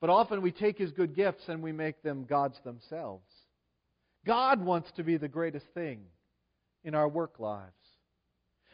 But 0.00 0.10
often 0.10 0.42
we 0.42 0.52
take 0.52 0.78
His 0.78 0.92
good 0.92 1.14
gifts 1.14 1.44
and 1.48 1.62
we 1.62 1.72
make 1.72 2.02
them 2.02 2.24
gods 2.24 2.56
themselves. 2.64 3.26
God 4.26 4.64
wants 4.64 4.90
to 4.96 5.02
be 5.02 5.16
the 5.16 5.28
greatest 5.28 5.66
thing 5.74 6.00
in 6.84 6.94
our 6.94 7.08
work 7.08 7.38
lives. 7.38 7.72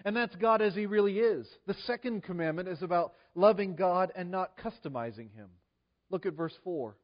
And 0.04 0.14
that's 0.14 0.34
God 0.36 0.60
as 0.60 0.74
He 0.74 0.86
really 0.86 1.18
is. 1.18 1.46
The 1.66 1.76
second 1.86 2.24
commandment 2.24 2.68
is 2.68 2.82
about 2.82 3.14
loving 3.34 3.74
God 3.74 4.12
and 4.14 4.30
not 4.30 4.58
customizing 4.58 5.32
Him. 5.34 5.48
Look 6.10 6.26
at 6.26 6.34
verse 6.34 6.54
4. 6.64 6.96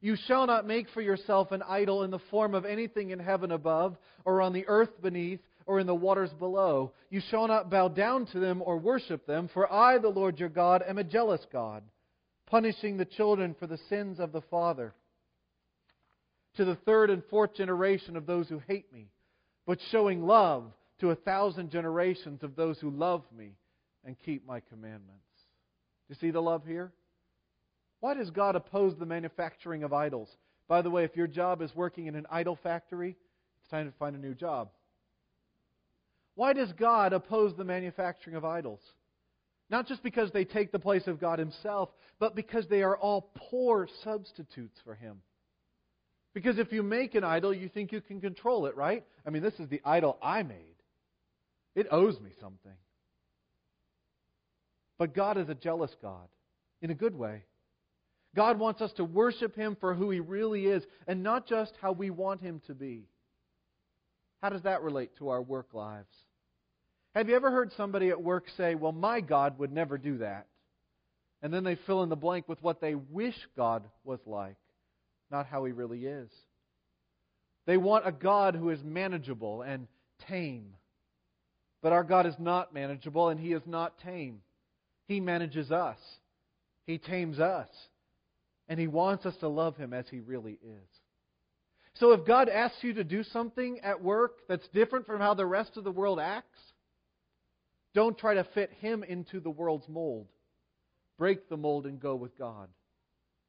You 0.00 0.16
shall 0.26 0.46
not 0.46 0.66
make 0.66 0.88
for 0.90 1.00
yourself 1.00 1.52
an 1.52 1.62
idol 1.62 2.02
in 2.02 2.10
the 2.10 2.18
form 2.30 2.54
of 2.54 2.64
anything 2.64 3.10
in 3.10 3.20
heaven 3.20 3.52
above, 3.52 3.96
or 4.24 4.42
on 4.42 4.52
the 4.52 4.66
earth 4.66 5.00
beneath, 5.00 5.40
or 5.64 5.78
in 5.78 5.86
the 5.86 5.94
waters 5.94 6.32
below. 6.38 6.92
You 7.08 7.20
shall 7.30 7.46
not 7.46 7.70
bow 7.70 7.88
down 7.88 8.26
to 8.26 8.40
them 8.40 8.62
or 8.64 8.78
worship 8.78 9.26
them, 9.26 9.48
for 9.54 9.72
I, 9.72 9.98
the 9.98 10.08
Lord 10.08 10.40
your 10.40 10.48
God, 10.48 10.82
am 10.86 10.98
a 10.98 11.04
jealous 11.04 11.46
God, 11.52 11.84
punishing 12.52 12.98
the 12.98 13.06
children 13.06 13.56
for 13.58 13.66
the 13.66 13.80
sins 13.88 14.20
of 14.20 14.30
the 14.30 14.42
father. 14.42 14.92
To 16.56 16.66
the 16.66 16.76
third 16.76 17.08
and 17.08 17.22
fourth 17.30 17.54
generation 17.54 18.14
of 18.14 18.26
those 18.26 18.46
who 18.46 18.60
hate 18.68 18.92
me, 18.92 19.08
but 19.66 19.78
showing 19.90 20.26
love 20.26 20.64
to 21.00 21.10
a 21.10 21.16
thousand 21.16 21.70
generations 21.70 22.42
of 22.42 22.54
those 22.54 22.78
who 22.78 22.90
love 22.90 23.22
me 23.34 23.52
and 24.04 24.16
keep 24.26 24.46
my 24.46 24.60
commandments. 24.60 25.24
Do 26.06 26.10
you 26.10 26.16
see 26.16 26.30
the 26.30 26.42
love 26.42 26.62
here? 26.66 26.92
Why 28.00 28.12
does 28.12 28.28
God 28.28 28.54
oppose 28.54 28.96
the 28.98 29.06
manufacturing 29.06 29.82
of 29.82 29.94
idols? 29.94 30.28
By 30.68 30.82
the 30.82 30.90
way, 30.90 31.04
if 31.04 31.16
your 31.16 31.28
job 31.28 31.62
is 31.62 31.74
working 31.74 32.06
in 32.06 32.14
an 32.14 32.26
idol 32.30 32.58
factory, 32.62 33.16
it's 33.60 33.70
time 33.70 33.90
to 33.90 33.96
find 33.96 34.14
a 34.14 34.18
new 34.18 34.34
job. 34.34 34.68
Why 36.34 36.52
does 36.52 36.72
God 36.74 37.14
oppose 37.14 37.54
the 37.56 37.64
manufacturing 37.64 38.36
of 38.36 38.44
idols? 38.44 38.80
Not 39.72 39.88
just 39.88 40.02
because 40.02 40.30
they 40.30 40.44
take 40.44 40.70
the 40.70 40.78
place 40.78 41.06
of 41.06 41.18
God 41.18 41.38
Himself, 41.38 41.88
but 42.20 42.36
because 42.36 42.68
they 42.68 42.82
are 42.82 42.96
all 42.96 43.30
poor 43.34 43.88
substitutes 44.04 44.78
for 44.84 44.94
Him. 44.94 45.22
Because 46.34 46.58
if 46.58 46.72
you 46.72 46.82
make 46.82 47.14
an 47.14 47.24
idol, 47.24 47.54
you 47.54 47.70
think 47.70 47.90
you 47.90 48.02
can 48.02 48.20
control 48.20 48.66
it, 48.66 48.76
right? 48.76 49.02
I 49.26 49.30
mean, 49.30 49.42
this 49.42 49.58
is 49.58 49.68
the 49.70 49.80
idol 49.82 50.18
I 50.22 50.42
made. 50.42 50.76
It 51.74 51.86
owes 51.90 52.20
me 52.20 52.30
something. 52.38 52.76
But 54.98 55.14
God 55.14 55.38
is 55.38 55.48
a 55.48 55.54
jealous 55.54 55.90
God 56.02 56.28
in 56.82 56.90
a 56.90 56.94
good 56.94 57.16
way. 57.16 57.44
God 58.36 58.58
wants 58.58 58.82
us 58.82 58.92
to 58.98 59.04
worship 59.04 59.56
Him 59.56 59.78
for 59.80 59.94
who 59.94 60.10
He 60.10 60.20
really 60.20 60.66
is 60.66 60.82
and 61.06 61.22
not 61.22 61.46
just 61.46 61.72
how 61.80 61.92
we 61.92 62.10
want 62.10 62.42
Him 62.42 62.60
to 62.66 62.74
be. 62.74 63.06
How 64.42 64.50
does 64.50 64.62
that 64.62 64.82
relate 64.82 65.16
to 65.16 65.30
our 65.30 65.40
work 65.40 65.72
lives? 65.72 66.12
Have 67.14 67.28
you 67.28 67.36
ever 67.36 67.50
heard 67.50 67.72
somebody 67.76 68.08
at 68.08 68.22
work 68.22 68.46
say, 68.56 68.74
Well, 68.74 68.92
my 68.92 69.20
God 69.20 69.58
would 69.58 69.72
never 69.72 69.98
do 69.98 70.18
that? 70.18 70.46
And 71.42 71.52
then 71.52 71.64
they 71.64 71.74
fill 71.74 72.02
in 72.02 72.08
the 72.08 72.16
blank 72.16 72.48
with 72.48 72.62
what 72.62 72.80
they 72.80 72.94
wish 72.94 73.34
God 73.56 73.82
was 74.04 74.20
like, 74.26 74.56
not 75.30 75.46
how 75.46 75.64
He 75.64 75.72
really 75.72 76.06
is. 76.06 76.30
They 77.66 77.76
want 77.76 78.06
a 78.06 78.12
God 78.12 78.54
who 78.54 78.70
is 78.70 78.82
manageable 78.82 79.62
and 79.62 79.88
tame. 80.28 80.74
But 81.82 81.92
our 81.92 82.04
God 82.04 82.26
is 82.26 82.34
not 82.38 82.72
manageable 82.72 83.28
and 83.28 83.40
He 83.40 83.52
is 83.52 83.62
not 83.66 83.98
tame. 83.98 84.40
He 85.06 85.20
manages 85.20 85.70
us, 85.70 85.98
He 86.86 86.98
tames 86.98 87.38
us. 87.38 87.68
And 88.68 88.78
He 88.80 88.86
wants 88.86 89.26
us 89.26 89.36
to 89.40 89.48
love 89.48 89.76
Him 89.76 89.92
as 89.92 90.06
He 90.08 90.20
really 90.20 90.52
is. 90.52 90.88
So 91.94 92.12
if 92.12 92.24
God 92.24 92.48
asks 92.48 92.82
you 92.82 92.94
to 92.94 93.04
do 93.04 93.22
something 93.22 93.80
at 93.80 94.02
work 94.02 94.38
that's 94.48 94.66
different 94.68 95.04
from 95.06 95.20
how 95.20 95.34
the 95.34 95.44
rest 95.44 95.76
of 95.76 95.84
the 95.84 95.90
world 95.90 96.18
acts, 96.18 96.58
don't 97.94 98.16
try 98.16 98.34
to 98.34 98.44
fit 98.54 98.70
Him 98.80 99.02
into 99.02 99.40
the 99.40 99.50
world's 99.50 99.88
mold. 99.88 100.26
Break 101.18 101.48
the 101.48 101.56
mold 101.56 101.86
and 101.86 102.00
go 102.00 102.14
with 102.14 102.36
God. 102.38 102.68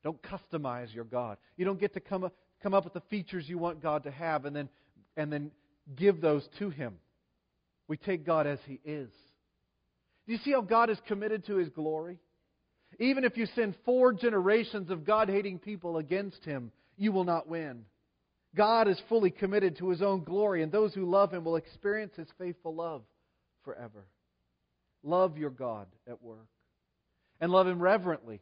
Don't 0.03 0.19
customize 0.21 0.93
your 0.93 1.05
God. 1.05 1.37
You 1.55 1.65
don't 1.65 1.79
get 1.79 1.93
to 1.93 1.99
come 1.99 2.23
up, 2.23 2.35
come 2.61 2.73
up 2.73 2.83
with 2.83 2.93
the 2.93 3.03
features 3.09 3.47
you 3.47 3.57
want 3.57 3.81
God 3.81 4.03
to 4.03 4.11
have 4.11 4.45
and 4.45 4.55
then, 4.55 4.69
and 5.15 5.31
then 5.31 5.51
give 5.95 6.21
those 6.21 6.47
to 6.59 6.69
Him. 6.69 6.95
We 7.87 7.97
take 7.97 8.25
God 8.25 8.47
as 8.47 8.59
He 8.65 8.79
is. 8.83 9.09
Do 10.25 10.33
you 10.33 10.39
see 10.39 10.51
how 10.51 10.61
God 10.61 10.89
is 10.89 10.97
committed 11.07 11.45
to 11.47 11.55
His 11.55 11.69
glory? 11.69 12.19
Even 12.99 13.23
if 13.23 13.37
you 13.37 13.47
send 13.55 13.75
four 13.85 14.13
generations 14.13 14.89
of 14.89 15.05
God 15.05 15.29
hating 15.29 15.59
people 15.59 15.97
against 15.97 16.43
him, 16.45 16.71
you 16.97 17.11
will 17.11 17.23
not 17.23 17.47
win. 17.47 17.85
God 18.55 18.87
is 18.87 19.01
fully 19.09 19.31
committed 19.31 19.77
to 19.77 19.89
his 19.89 20.01
own 20.01 20.23
glory, 20.23 20.61
and 20.61 20.71
those 20.71 20.93
who 20.93 21.09
love 21.09 21.33
him 21.33 21.43
will 21.43 21.55
experience 21.55 22.13
his 22.15 22.27
faithful 22.37 22.75
love 22.75 23.01
forever. 23.65 24.05
Love 25.03 25.37
your 25.37 25.49
God 25.49 25.87
at 26.07 26.21
work, 26.21 26.47
and 27.41 27.51
love 27.51 27.67
him 27.67 27.79
reverently. 27.79 28.41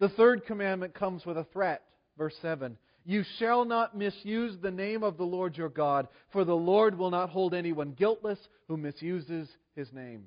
The 0.00 0.08
third 0.08 0.44
commandment 0.44 0.94
comes 0.94 1.24
with 1.24 1.38
a 1.38 1.46
threat. 1.52 1.82
Verse 2.18 2.34
7 2.42 2.76
You 3.04 3.24
shall 3.38 3.64
not 3.64 3.96
misuse 3.96 4.56
the 4.60 4.70
name 4.70 5.02
of 5.02 5.16
the 5.16 5.24
Lord 5.24 5.56
your 5.56 5.68
God, 5.68 6.08
for 6.32 6.44
the 6.44 6.56
Lord 6.56 6.98
will 6.98 7.10
not 7.10 7.30
hold 7.30 7.54
anyone 7.54 7.92
guiltless 7.92 8.38
who 8.68 8.76
misuses 8.76 9.48
his 9.76 9.92
name. 9.92 10.24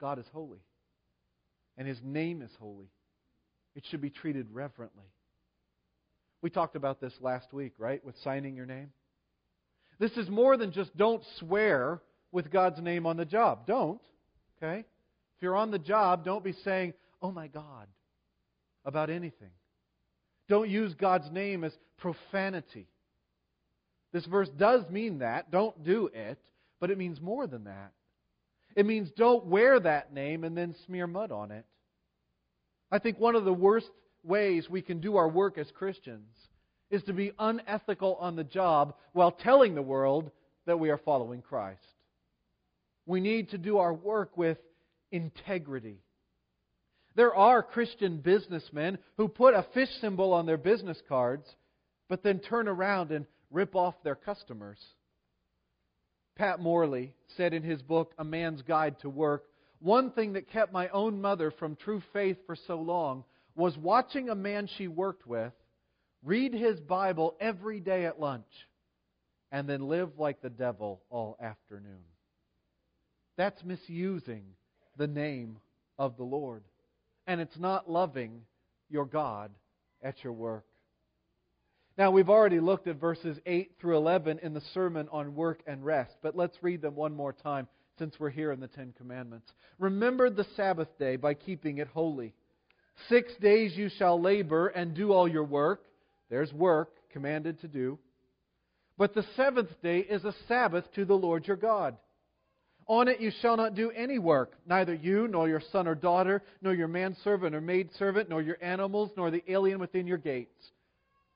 God 0.00 0.18
is 0.18 0.26
holy 0.32 0.60
and 1.80 1.88
His 1.88 2.00
name 2.04 2.42
is 2.42 2.50
holy. 2.60 2.90
It 3.74 3.84
should 3.88 4.02
be 4.02 4.10
treated 4.10 4.46
reverently. 4.52 5.06
We 6.42 6.50
talked 6.50 6.76
about 6.76 7.00
this 7.00 7.14
last 7.22 7.54
week, 7.54 7.72
right, 7.78 8.04
with 8.04 8.16
signing 8.22 8.54
your 8.54 8.66
name. 8.66 8.90
This 9.98 10.12
is 10.12 10.28
more 10.28 10.58
than 10.58 10.72
just 10.72 10.94
don't 10.94 11.22
swear 11.38 12.02
with 12.32 12.50
God's 12.50 12.80
name 12.82 13.06
on 13.06 13.16
the 13.16 13.24
job. 13.24 13.66
Don't, 13.66 14.00
okay? 14.62 14.80
If 14.80 15.42
you're 15.42 15.56
on 15.56 15.70
the 15.70 15.78
job, 15.78 16.24
don't 16.24 16.44
be 16.44 16.54
saying, 16.64 16.94
oh 17.22 17.30
my 17.30 17.48
God, 17.48 17.86
about 18.84 19.10
anything. 19.10 19.50
Don't 20.48 20.68
use 20.68 20.94
God's 20.94 21.30
name 21.30 21.64
as 21.64 21.72
profanity. 21.98 22.88
This 24.12 24.26
verse 24.26 24.48
does 24.48 24.88
mean 24.90 25.20
that. 25.20 25.50
Don't 25.50 25.84
do 25.84 26.10
it. 26.12 26.38
But 26.80 26.90
it 26.90 26.98
means 26.98 27.20
more 27.20 27.46
than 27.46 27.64
that. 27.64 27.92
It 28.74 28.86
means 28.86 29.10
don't 29.16 29.46
wear 29.46 29.78
that 29.80 30.12
name 30.12 30.44
and 30.44 30.56
then 30.56 30.74
smear 30.86 31.06
mud 31.06 31.30
on 31.30 31.50
it. 31.50 31.64
I 32.90 32.98
think 32.98 33.18
one 33.18 33.36
of 33.36 33.44
the 33.44 33.52
worst 33.52 33.90
ways 34.24 34.68
we 34.68 34.82
can 34.82 35.00
do 35.00 35.16
our 35.16 35.28
work 35.28 35.58
as 35.58 35.70
Christians 35.70 36.28
is 36.90 37.02
to 37.04 37.12
be 37.12 37.32
unethical 37.38 38.16
on 38.16 38.36
the 38.36 38.44
job 38.44 38.94
while 39.12 39.30
telling 39.30 39.74
the 39.74 39.82
world 39.82 40.30
that 40.66 40.80
we 40.80 40.90
are 40.90 40.98
following 40.98 41.42
Christ. 41.42 41.80
We 43.06 43.20
need 43.20 43.50
to 43.50 43.58
do 43.58 43.78
our 43.78 43.92
work 43.92 44.36
with 44.36 44.58
integrity. 45.10 46.02
There 47.16 47.34
are 47.34 47.62
Christian 47.62 48.18
businessmen 48.18 48.98
who 49.16 49.28
put 49.28 49.54
a 49.54 49.66
fish 49.74 49.90
symbol 50.00 50.32
on 50.32 50.46
their 50.46 50.56
business 50.56 51.00
cards, 51.08 51.46
but 52.08 52.22
then 52.22 52.38
turn 52.38 52.68
around 52.68 53.10
and 53.10 53.26
rip 53.50 53.74
off 53.74 53.94
their 54.02 54.14
customers. 54.14 54.78
Pat 56.36 56.60
Morley 56.60 57.14
said 57.36 57.52
in 57.52 57.62
his 57.62 57.82
book, 57.82 58.14
A 58.18 58.24
Man's 58.24 58.62
Guide 58.62 58.98
to 59.00 59.08
Work, 59.08 59.44
one 59.80 60.12
thing 60.12 60.34
that 60.34 60.50
kept 60.50 60.72
my 60.72 60.88
own 60.88 61.20
mother 61.20 61.50
from 61.50 61.76
true 61.76 62.02
faith 62.12 62.36
for 62.46 62.54
so 62.54 62.76
long 62.76 63.24
was 63.56 63.76
watching 63.76 64.28
a 64.28 64.34
man 64.34 64.68
she 64.76 64.88
worked 64.88 65.26
with 65.26 65.52
read 66.22 66.52
his 66.52 66.78
Bible 66.80 67.36
every 67.40 67.80
day 67.80 68.04
at 68.04 68.20
lunch 68.20 68.46
and 69.50 69.68
then 69.68 69.88
live 69.88 70.18
like 70.18 70.40
the 70.42 70.50
devil 70.50 71.02
all 71.10 71.36
afternoon. 71.40 72.04
That's 73.40 73.64
misusing 73.64 74.42
the 74.98 75.06
name 75.06 75.56
of 75.98 76.18
the 76.18 76.24
Lord. 76.24 76.62
And 77.26 77.40
it's 77.40 77.58
not 77.58 77.90
loving 77.90 78.42
your 78.90 79.06
God 79.06 79.50
at 80.02 80.22
your 80.22 80.34
work. 80.34 80.66
Now, 81.96 82.10
we've 82.10 82.28
already 82.28 82.60
looked 82.60 82.86
at 82.86 83.00
verses 83.00 83.38
8 83.46 83.76
through 83.80 83.96
11 83.96 84.40
in 84.42 84.52
the 84.52 84.60
sermon 84.74 85.08
on 85.10 85.34
work 85.34 85.62
and 85.66 85.82
rest, 85.82 86.16
but 86.20 86.36
let's 86.36 86.62
read 86.62 86.82
them 86.82 86.94
one 86.94 87.16
more 87.16 87.32
time 87.32 87.66
since 87.98 88.20
we're 88.20 88.28
here 88.28 88.52
in 88.52 88.60
the 88.60 88.68
Ten 88.68 88.92
Commandments. 88.98 89.50
Remember 89.78 90.28
the 90.28 90.46
Sabbath 90.54 90.98
day 90.98 91.16
by 91.16 91.32
keeping 91.32 91.78
it 91.78 91.88
holy. 91.88 92.34
Six 93.08 93.32
days 93.40 93.74
you 93.74 93.88
shall 93.88 94.20
labor 94.20 94.66
and 94.66 94.92
do 94.92 95.14
all 95.14 95.26
your 95.26 95.44
work. 95.44 95.84
There's 96.28 96.52
work. 96.52 96.90
commanded 97.10 97.58
to 97.62 97.68
do. 97.68 97.98
But 98.98 99.14
the 99.14 99.24
seventh 99.34 99.80
day 99.82 100.00
is 100.00 100.26
a 100.26 100.34
Sabbath 100.46 100.84
to 100.92 101.06
the 101.06 101.16
Lord 101.16 101.46
your 101.46 101.56
God. 101.56 101.96
On 102.90 103.06
it 103.06 103.20
you 103.20 103.30
shall 103.40 103.56
not 103.56 103.76
do 103.76 103.92
any 103.92 104.18
work, 104.18 104.56
neither 104.66 104.92
you, 104.92 105.28
nor 105.28 105.48
your 105.48 105.62
son 105.70 105.86
or 105.86 105.94
daughter, 105.94 106.42
nor 106.60 106.74
your 106.74 106.88
manservant 106.88 107.54
or 107.54 107.60
maidservant, 107.60 108.28
nor 108.28 108.42
your 108.42 108.58
animals, 108.60 109.12
nor 109.16 109.30
the 109.30 109.44
alien 109.46 109.78
within 109.78 110.08
your 110.08 110.18
gates. 110.18 110.72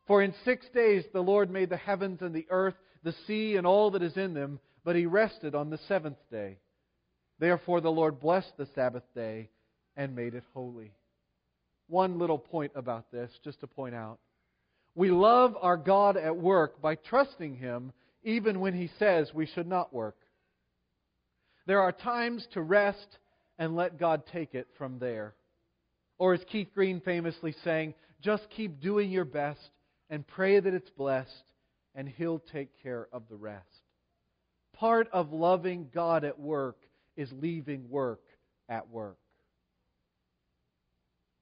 For 0.09 0.21
in 0.21 0.35
six 0.45 0.67
days 0.75 1.05
the 1.13 1.21
Lord 1.21 1.51
made 1.51 1.71
the 1.71 1.77
heavens 1.77 2.23
and 2.23 2.35
the 2.35 2.49
earth, 2.51 2.75
the 3.05 3.15
sea, 3.29 3.55
and 3.55 3.69
all 3.69 3.93
that 3.93 4.03
is 4.03 4.17
in 4.17 4.35
them, 4.35 4.59
but 4.85 4.97
he 4.97 5.07
rested 5.07 5.55
on 5.55 5.71
the 5.71 5.79
seventh 5.87 6.19
day. 6.29 6.59
Therefore 7.39 7.81
the 7.81 7.89
Lord 7.89 8.19
blessed 8.19 8.57
the 8.57 8.67
Sabbath 8.75 9.05
day 9.15 9.49
and 9.97 10.17
made 10.17 10.35
it 10.35 10.43
holy. 10.55 10.91
One 11.87 12.19
little 12.19 12.39
point 12.39 12.73
about 12.75 13.13
this, 13.13 13.31
just 13.45 13.61
to 13.61 13.69
point 13.69 13.95
out. 13.95 14.19
We 14.97 15.13
love 15.13 15.55
our 15.63 15.77
God 15.77 16.17
at 16.17 16.37
work 16.37 16.83
by 16.83 16.97
trusting 16.97 17.59
Him 17.59 17.93
even 18.25 18.59
when 18.59 18.75
He 18.75 18.91
says 18.99 19.33
we 19.33 19.47
should 19.47 19.69
not 19.69 19.95
work. 19.95 20.17
There 21.67 21.81
are 21.81 21.93
times 21.93 22.47
to 22.53 22.63
rest 22.63 23.19
and 23.59 23.77
let 23.77 23.99
God 23.99 24.25
take 24.33 24.55
it 24.55 24.69
from 24.77 24.99
there. 24.99 25.35
Or 26.19 26.35
as 26.35 26.45
Keith 26.51 26.69
Green 26.75 27.01
famously 27.01 27.55
saying, 27.65 27.95
just 28.21 28.49
keep 28.51 28.81
doing 28.81 29.11
your 29.11 29.25
best 29.25 29.71
and 30.11 30.27
pray 30.27 30.61
that 30.61 30.75
it's 30.75 30.91
blessed, 30.91 31.31
and 31.95 32.09
He'll 32.09 32.39
take 32.53 32.83
care 32.83 33.09
of 33.13 33.23
the 33.29 33.37
rest. 33.37 33.65
Part 34.75 35.09
of 35.13 35.33
loving 35.33 35.89
God 35.95 36.25
at 36.25 36.39
work 36.39 36.77
is 37.17 37.31
leaving 37.33 37.89
work 37.89 38.21
at 38.69 38.91
work. 38.91 39.17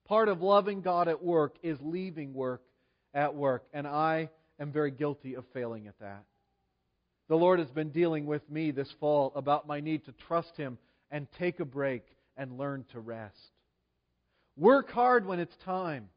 Part 0.06 0.28
of 0.28 0.42
loving 0.42 0.82
God 0.82 1.08
at 1.08 1.22
work 1.22 1.56
is 1.62 1.78
leaving 1.80 2.34
work 2.34 2.62
at 3.14 3.34
work, 3.34 3.64
and 3.72 3.86
I 3.86 4.28
am 4.58 4.72
very 4.72 4.90
guilty 4.90 5.34
of 5.34 5.44
failing 5.52 5.86
at 5.86 5.98
that. 6.00 6.24
The 7.28 7.36
Lord 7.36 7.58
has 7.58 7.70
been 7.70 7.90
dealing 7.90 8.26
with 8.26 8.48
me 8.50 8.70
this 8.70 8.92
fall 9.00 9.32
about 9.34 9.66
my 9.66 9.80
need 9.80 10.04
to 10.06 10.12
trust 10.12 10.56
Him 10.56 10.78
and 11.10 11.26
take 11.38 11.60
a 11.60 11.64
break 11.64 12.04
and 12.36 12.58
learn 12.58 12.84
to 12.92 13.00
rest. 13.00 13.52
Work 14.56 14.90
hard 14.90 15.26
when 15.26 15.38
it's 15.38 15.56
time 15.64 16.08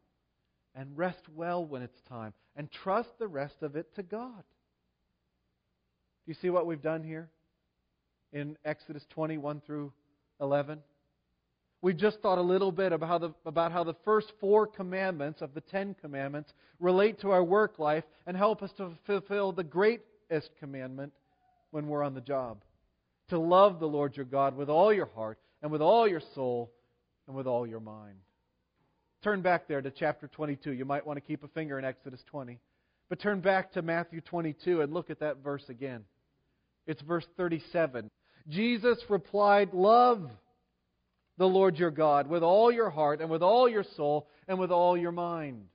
and 0.75 0.97
rest 0.97 1.21
well 1.33 1.65
when 1.65 1.81
it's 1.81 2.01
time 2.09 2.33
and 2.55 2.69
trust 2.71 3.09
the 3.19 3.27
rest 3.27 3.55
of 3.61 3.75
it 3.75 3.93
to 3.95 4.03
God. 4.03 4.43
Do 6.25 6.31
you 6.31 6.33
see 6.33 6.49
what 6.49 6.65
we've 6.65 6.81
done 6.81 7.03
here 7.03 7.29
in 8.33 8.57
Exodus 8.65 9.05
21 9.11 9.61
through 9.65 9.93
11? 10.41 10.79
We 11.81 11.93
just 11.93 12.19
thought 12.21 12.39
a 12.39 12.41
little 12.41 12.71
bit 12.71 12.91
about 12.91 13.07
how, 13.07 13.17
the, 13.19 13.33
about 13.45 13.71
how 13.71 13.83
the 13.83 13.93
first 14.03 14.33
four 14.39 14.65
commandments 14.65 15.41
of 15.41 15.53
the 15.53 15.61
Ten 15.61 15.95
Commandments 16.01 16.51
relate 16.79 17.19
to 17.19 17.29
our 17.29 17.43
work 17.43 17.77
life 17.77 18.03
and 18.25 18.35
help 18.35 18.63
us 18.63 18.71
to 18.77 18.91
fulfill 19.05 19.51
the 19.51 19.63
greatest 20.29 20.51
commandment 20.59 21.13
when 21.71 21.87
we're 21.87 22.03
on 22.03 22.13
the 22.13 22.21
job 22.21 22.63
to 23.29 23.39
love 23.39 23.79
the 23.79 23.87
Lord 23.87 24.15
your 24.15 24.25
God 24.25 24.55
with 24.55 24.69
all 24.69 24.93
your 24.93 25.09
heart 25.15 25.39
and 25.61 25.71
with 25.71 25.81
all 25.81 26.07
your 26.07 26.21
soul 26.33 26.71
and 27.27 27.35
with 27.35 27.47
all 27.47 27.65
your 27.65 27.79
mind. 27.79 28.17
Turn 29.23 29.41
back 29.41 29.67
there 29.67 29.81
to 29.81 29.89
chapter 29.89 30.27
22. 30.27 30.71
You 30.71 30.85
might 30.85 31.05
want 31.05 31.17
to 31.17 31.21
keep 31.21 31.43
a 31.43 31.47
finger 31.49 31.79
in 31.79 31.85
Exodus 31.85 32.21
20. 32.27 32.59
But 33.09 33.19
turn 33.19 33.39
back 33.39 33.73
to 33.73 33.81
Matthew 33.81 34.21
22 34.21 34.81
and 34.81 34.93
look 34.93 35.09
at 35.09 35.19
that 35.19 35.37
verse 35.43 35.63
again. 35.69 36.03
It's 36.85 37.01
verse 37.01 37.25
37. 37.37 38.09
Jesus 38.47 38.97
replied, 39.09 39.73
Love 39.73 40.29
the 41.37 41.47
Lord 41.47 41.77
your 41.77 41.91
God 41.91 42.27
with 42.27 42.43
all 42.43 42.71
your 42.71 42.91
heart 42.91 43.21
and 43.21 43.29
with 43.29 43.41
all 43.41 43.67
your 43.67 43.85
soul 43.95 44.27
and 44.47 44.59
with 44.59 44.71
all 44.71 44.95
your 44.95 45.11
mind. 45.11 45.65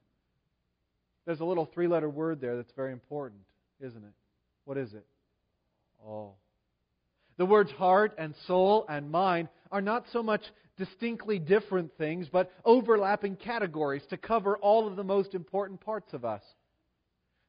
There's 1.27 1.41
a 1.41 1.45
little 1.45 1.67
three 1.67 1.89
letter 1.89 2.09
word 2.09 2.41
there 2.41 2.57
that's 2.57 2.73
very 2.77 2.93
important, 2.93 3.43
isn't 3.81 4.03
it? 4.03 4.13
What 4.65 4.79
is 4.79 4.93
it? 4.95 5.07
All. 6.05 6.39
The 7.37 7.47
words 7.47 7.71
heart 7.73 8.15
and 8.19 8.35
soul 8.47 8.85
and 8.89 9.11
mind 9.11 9.49
are 9.73 9.81
not 9.81 10.05
so 10.13 10.23
much 10.23 10.43
distinctly 10.77 11.39
different 11.39 11.93
things, 11.99 12.29
but 12.31 12.51
overlapping 12.65 13.37
categories 13.37 14.03
to 14.11 14.17
cover 14.17 14.57
all 14.59 14.87
of 14.87 14.97
the 14.97 15.05
most 15.05 15.35
important 15.35 15.81
parts 15.81 16.13
of 16.13 16.25
us. 16.25 16.43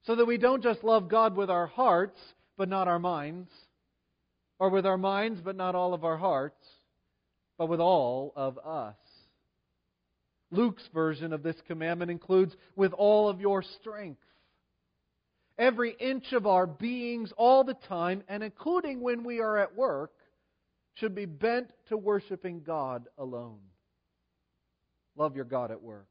So 0.04 0.16
that 0.16 0.26
we 0.26 0.38
don't 0.38 0.64
just 0.64 0.84
love 0.84 1.10
God 1.10 1.36
with 1.36 1.50
our 1.50 1.68
hearts, 1.68 2.20
but 2.58 2.70
not 2.70 2.88
our 2.88 3.00
minds, 3.00 3.52
or 4.60 4.70
with 4.70 4.86
our 4.86 4.98
minds, 4.98 5.42
but 5.42 5.56
not 5.56 5.76
all 5.76 5.94
of 5.94 6.04
our 6.04 6.18
hearts 6.18 6.66
but 7.62 7.70
with 7.70 7.80
all 7.80 8.34
of 8.36 8.58
us. 8.66 8.96
Luke's 10.50 10.90
version 10.96 11.32
of 11.32 11.44
this 11.44 11.58
commandment 11.68 12.10
includes 12.10 12.56
with 12.76 12.92
all 12.92 13.30
of 13.30 13.40
your 13.40 13.62
strength. 13.62 14.24
Every 15.62 15.92
inch 15.92 16.34
of 16.34 16.48
our 16.48 16.66
beings 16.66 17.32
all 17.38 17.64
the 17.64 17.76
time, 17.88 18.24
and 18.28 18.44
including 18.44 19.00
when 19.00 19.24
we 19.24 19.40
are 19.40 19.58
at 19.58 19.76
work, 19.76 20.12
should 20.96 21.16
be 21.16 21.26
bent 21.26 21.72
to 21.90 21.96
worshiping 21.96 22.64
God 22.66 23.08
alone. 23.18 23.60
Love 25.16 25.36
your 25.36 25.46
God 25.46 25.72
at 25.72 25.82
work. 25.82 26.08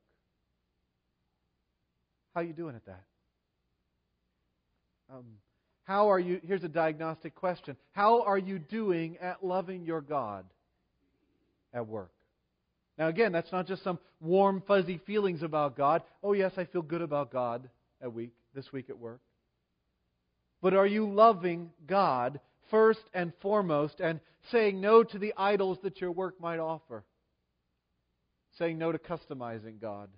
How 2.34 2.40
are 2.40 2.44
you 2.44 2.52
doing 2.52 2.76
at 2.76 2.86
that? 2.86 3.04
Um, 5.12 5.24
how 5.82 6.10
are 6.10 6.20
you? 6.20 6.40
Here's 6.46 6.62
a 6.62 6.68
diagnostic 6.68 7.34
question. 7.34 7.76
How 7.90 8.22
are 8.22 8.38
you 8.38 8.58
doing 8.60 9.18
at 9.18 9.44
loving 9.44 9.84
your 9.84 10.00
God 10.00 10.44
at 11.72 11.86
work. 11.86 12.12
Now, 12.98 13.08
again, 13.08 13.32
that's 13.32 13.50
not 13.52 13.66
just 13.66 13.82
some 13.82 13.98
warm, 14.20 14.62
fuzzy 14.66 14.98
feelings 15.06 15.42
about 15.42 15.76
God. 15.76 16.02
Oh, 16.22 16.32
yes, 16.32 16.52
I 16.56 16.64
feel 16.64 16.82
good 16.82 17.02
about 17.02 17.32
God 17.32 17.68
at 18.02 18.12
week, 18.12 18.32
this 18.54 18.72
week 18.72 18.90
at 18.90 18.98
work. 18.98 19.20
But 20.62 20.74
are 20.74 20.86
you 20.86 21.10
loving 21.10 21.70
God 21.86 22.40
first 22.70 23.00
and 23.14 23.32
foremost 23.40 24.00
and 24.00 24.20
saying 24.50 24.80
no 24.80 25.02
to 25.02 25.18
the 25.18 25.34
idols 25.36 25.78
that 25.82 26.00
your 26.00 26.12
work 26.12 26.40
might 26.40 26.58
offer? 26.58 27.04
Saying 28.58 28.78
no 28.78 28.92
to 28.92 28.98
customizing 28.98 29.80
God 29.80 30.08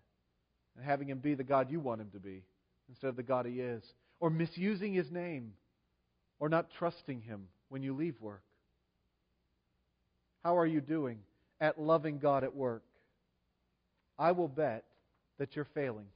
and 0.77 0.85
having 0.85 1.09
Him 1.09 1.19
be 1.19 1.35
the 1.35 1.45
God 1.45 1.71
you 1.71 1.81
want 1.81 2.01
Him 2.01 2.11
to 2.13 2.21
be 2.21 2.43
instead 2.89 3.09
of 3.09 3.17
the 3.17 3.23
God 3.23 3.47
He 3.47 3.61
is. 3.61 3.83
Or 4.21 4.31
misusing 4.31 4.95
His 4.95 5.11
name 5.11 5.53
or 6.39 6.49
not 6.49 6.71
trusting 6.79 7.21
Him 7.21 7.49
when 7.69 7.83
you 7.83 7.95
leave 7.95 8.21
work. 8.21 8.43
How 10.43 10.59
are 10.59 10.67
you 10.67 10.81
doing? 10.81 11.19
at 11.63 11.81
loving 11.81 12.19
God 12.19 12.43
at 12.43 12.55
work, 12.55 12.83
I 14.19 14.33
will 14.33 14.49
bet 14.49 14.85
that 15.39 15.55
you're 15.55 15.69
failing. 15.75 16.07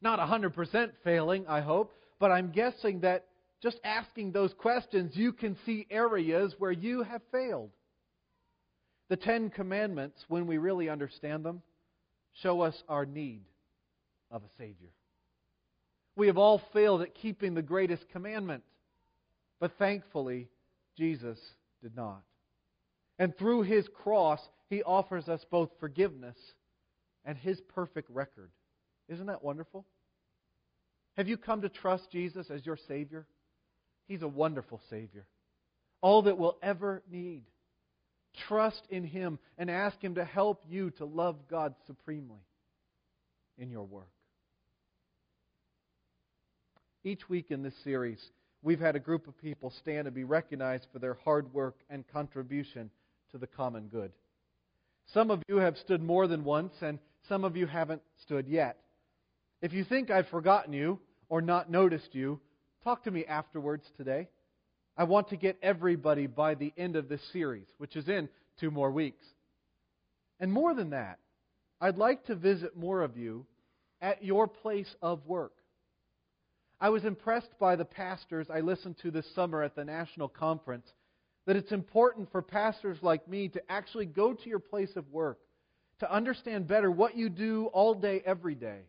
Not 0.00 0.18
100% 0.18 0.90
failing, 1.04 1.46
I 1.46 1.60
hope, 1.60 1.92
but 2.18 2.30
I'm 2.30 2.50
guessing 2.50 3.00
that 3.00 3.26
just 3.62 3.78
asking 3.84 4.32
those 4.32 4.52
questions, 4.54 5.16
you 5.16 5.32
can 5.32 5.56
see 5.64 5.86
areas 5.90 6.54
where 6.58 6.72
you 6.72 7.02
have 7.02 7.22
failed. 7.32 7.70
The 9.08 9.16
Ten 9.16 9.50
Commandments, 9.50 10.24
when 10.28 10.46
we 10.46 10.58
really 10.58 10.88
understand 10.88 11.44
them, 11.44 11.62
show 12.42 12.60
us 12.60 12.74
our 12.88 13.06
need 13.06 13.42
of 14.30 14.42
a 14.42 14.48
Savior. 14.58 14.90
We 16.16 16.26
have 16.26 16.38
all 16.38 16.60
failed 16.72 17.02
at 17.02 17.14
keeping 17.14 17.54
the 17.54 17.62
greatest 17.62 18.08
commandment, 18.10 18.64
but 19.60 19.72
thankfully, 19.78 20.48
Jesus 20.96 21.38
did 21.82 21.94
not. 21.94 22.22
And 23.18 23.36
through 23.36 23.62
his 23.62 23.86
cross, 24.02 24.40
he 24.68 24.82
offers 24.82 25.28
us 25.28 25.44
both 25.50 25.70
forgiveness 25.78 26.36
and 27.24 27.36
his 27.38 27.60
perfect 27.74 28.10
record. 28.10 28.50
Isn't 29.08 29.26
that 29.26 29.44
wonderful? 29.44 29.86
Have 31.16 31.28
you 31.28 31.36
come 31.36 31.62
to 31.62 31.68
trust 31.68 32.10
Jesus 32.12 32.50
as 32.50 32.64
your 32.64 32.78
Savior? 32.88 33.26
He's 34.06 34.22
a 34.22 34.28
wonderful 34.28 34.80
Savior. 34.90 35.26
All 36.02 36.22
that 36.22 36.38
we'll 36.38 36.58
ever 36.62 37.02
need. 37.10 37.44
Trust 38.48 38.82
in 38.90 39.04
Him 39.04 39.38
and 39.56 39.70
ask 39.70 39.98
Him 40.00 40.16
to 40.16 40.24
help 40.24 40.62
you 40.68 40.90
to 40.92 41.06
love 41.06 41.36
God 41.50 41.74
supremely 41.86 42.44
in 43.56 43.70
your 43.70 43.84
work. 43.84 44.10
Each 47.02 47.28
week 47.28 47.50
in 47.50 47.62
this 47.62 47.74
series, 47.82 48.20
we've 48.62 48.80
had 48.80 48.96
a 48.96 49.00
group 49.00 49.26
of 49.26 49.40
people 49.40 49.72
stand 49.80 50.06
and 50.06 50.14
be 50.14 50.24
recognized 50.24 50.86
for 50.92 50.98
their 50.98 51.14
hard 51.24 51.54
work 51.54 51.76
and 51.88 52.06
contribution 52.08 52.90
to 53.30 53.38
the 53.38 53.46
common 53.46 53.86
good. 53.86 54.12
Some 55.14 55.30
of 55.30 55.42
you 55.48 55.56
have 55.56 55.76
stood 55.78 56.02
more 56.02 56.26
than 56.26 56.44
once, 56.44 56.74
and 56.82 56.98
some 57.28 57.44
of 57.44 57.56
you 57.56 57.66
haven't 57.66 58.02
stood 58.22 58.48
yet. 58.48 58.78
If 59.62 59.72
you 59.72 59.84
think 59.84 60.10
I've 60.10 60.28
forgotten 60.28 60.72
you 60.72 60.98
or 61.28 61.40
not 61.40 61.70
noticed 61.70 62.14
you, 62.14 62.40
talk 62.84 63.04
to 63.04 63.10
me 63.10 63.24
afterwards 63.24 63.84
today. 63.96 64.28
I 64.96 65.04
want 65.04 65.28
to 65.30 65.36
get 65.36 65.58
everybody 65.62 66.26
by 66.26 66.54
the 66.54 66.72
end 66.76 66.96
of 66.96 67.08
this 67.08 67.20
series, 67.32 67.66
which 67.78 67.96
is 67.96 68.08
in 68.08 68.28
two 68.58 68.70
more 68.70 68.90
weeks. 68.90 69.24
And 70.40 70.52
more 70.52 70.74
than 70.74 70.90
that, 70.90 71.18
I'd 71.80 71.98
like 71.98 72.24
to 72.26 72.34
visit 72.34 72.76
more 72.76 73.02
of 73.02 73.16
you 73.16 73.46
at 74.00 74.24
your 74.24 74.46
place 74.46 74.94
of 75.02 75.26
work. 75.26 75.52
I 76.80 76.90
was 76.90 77.04
impressed 77.04 77.58
by 77.58 77.76
the 77.76 77.84
pastors 77.84 78.48
I 78.50 78.60
listened 78.60 78.96
to 79.02 79.10
this 79.10 79.26
summer 79.34 79.62
at 79.62 79.74
the 79.74 79.84
national 79.84 80.28
conference 80.28 80.86
that 81.46 81.56
it's 81.56 81.72
important 81.72 82.30
for 82.30 82.42
pastors 82.42 82.98
like 83.02 83.26
me 83.28 83.48
to 83.48 83.62
actually 83.70 84.06
go 84.06 84.34
to 84.34 84.48
your 84.48 84.58
place 84.58 84.94
of 84.96 85.10
work, 85.10 85.38
to 86.00 86.12
understand 86.12 86.66
better 86.66 86.90
what 86.90 87.16
you 87.16 87.28
do 87.28 87.66
all 87.72 87.94
day, 87.94 88.22
every 88.26 88.54
day, 88.54 88.80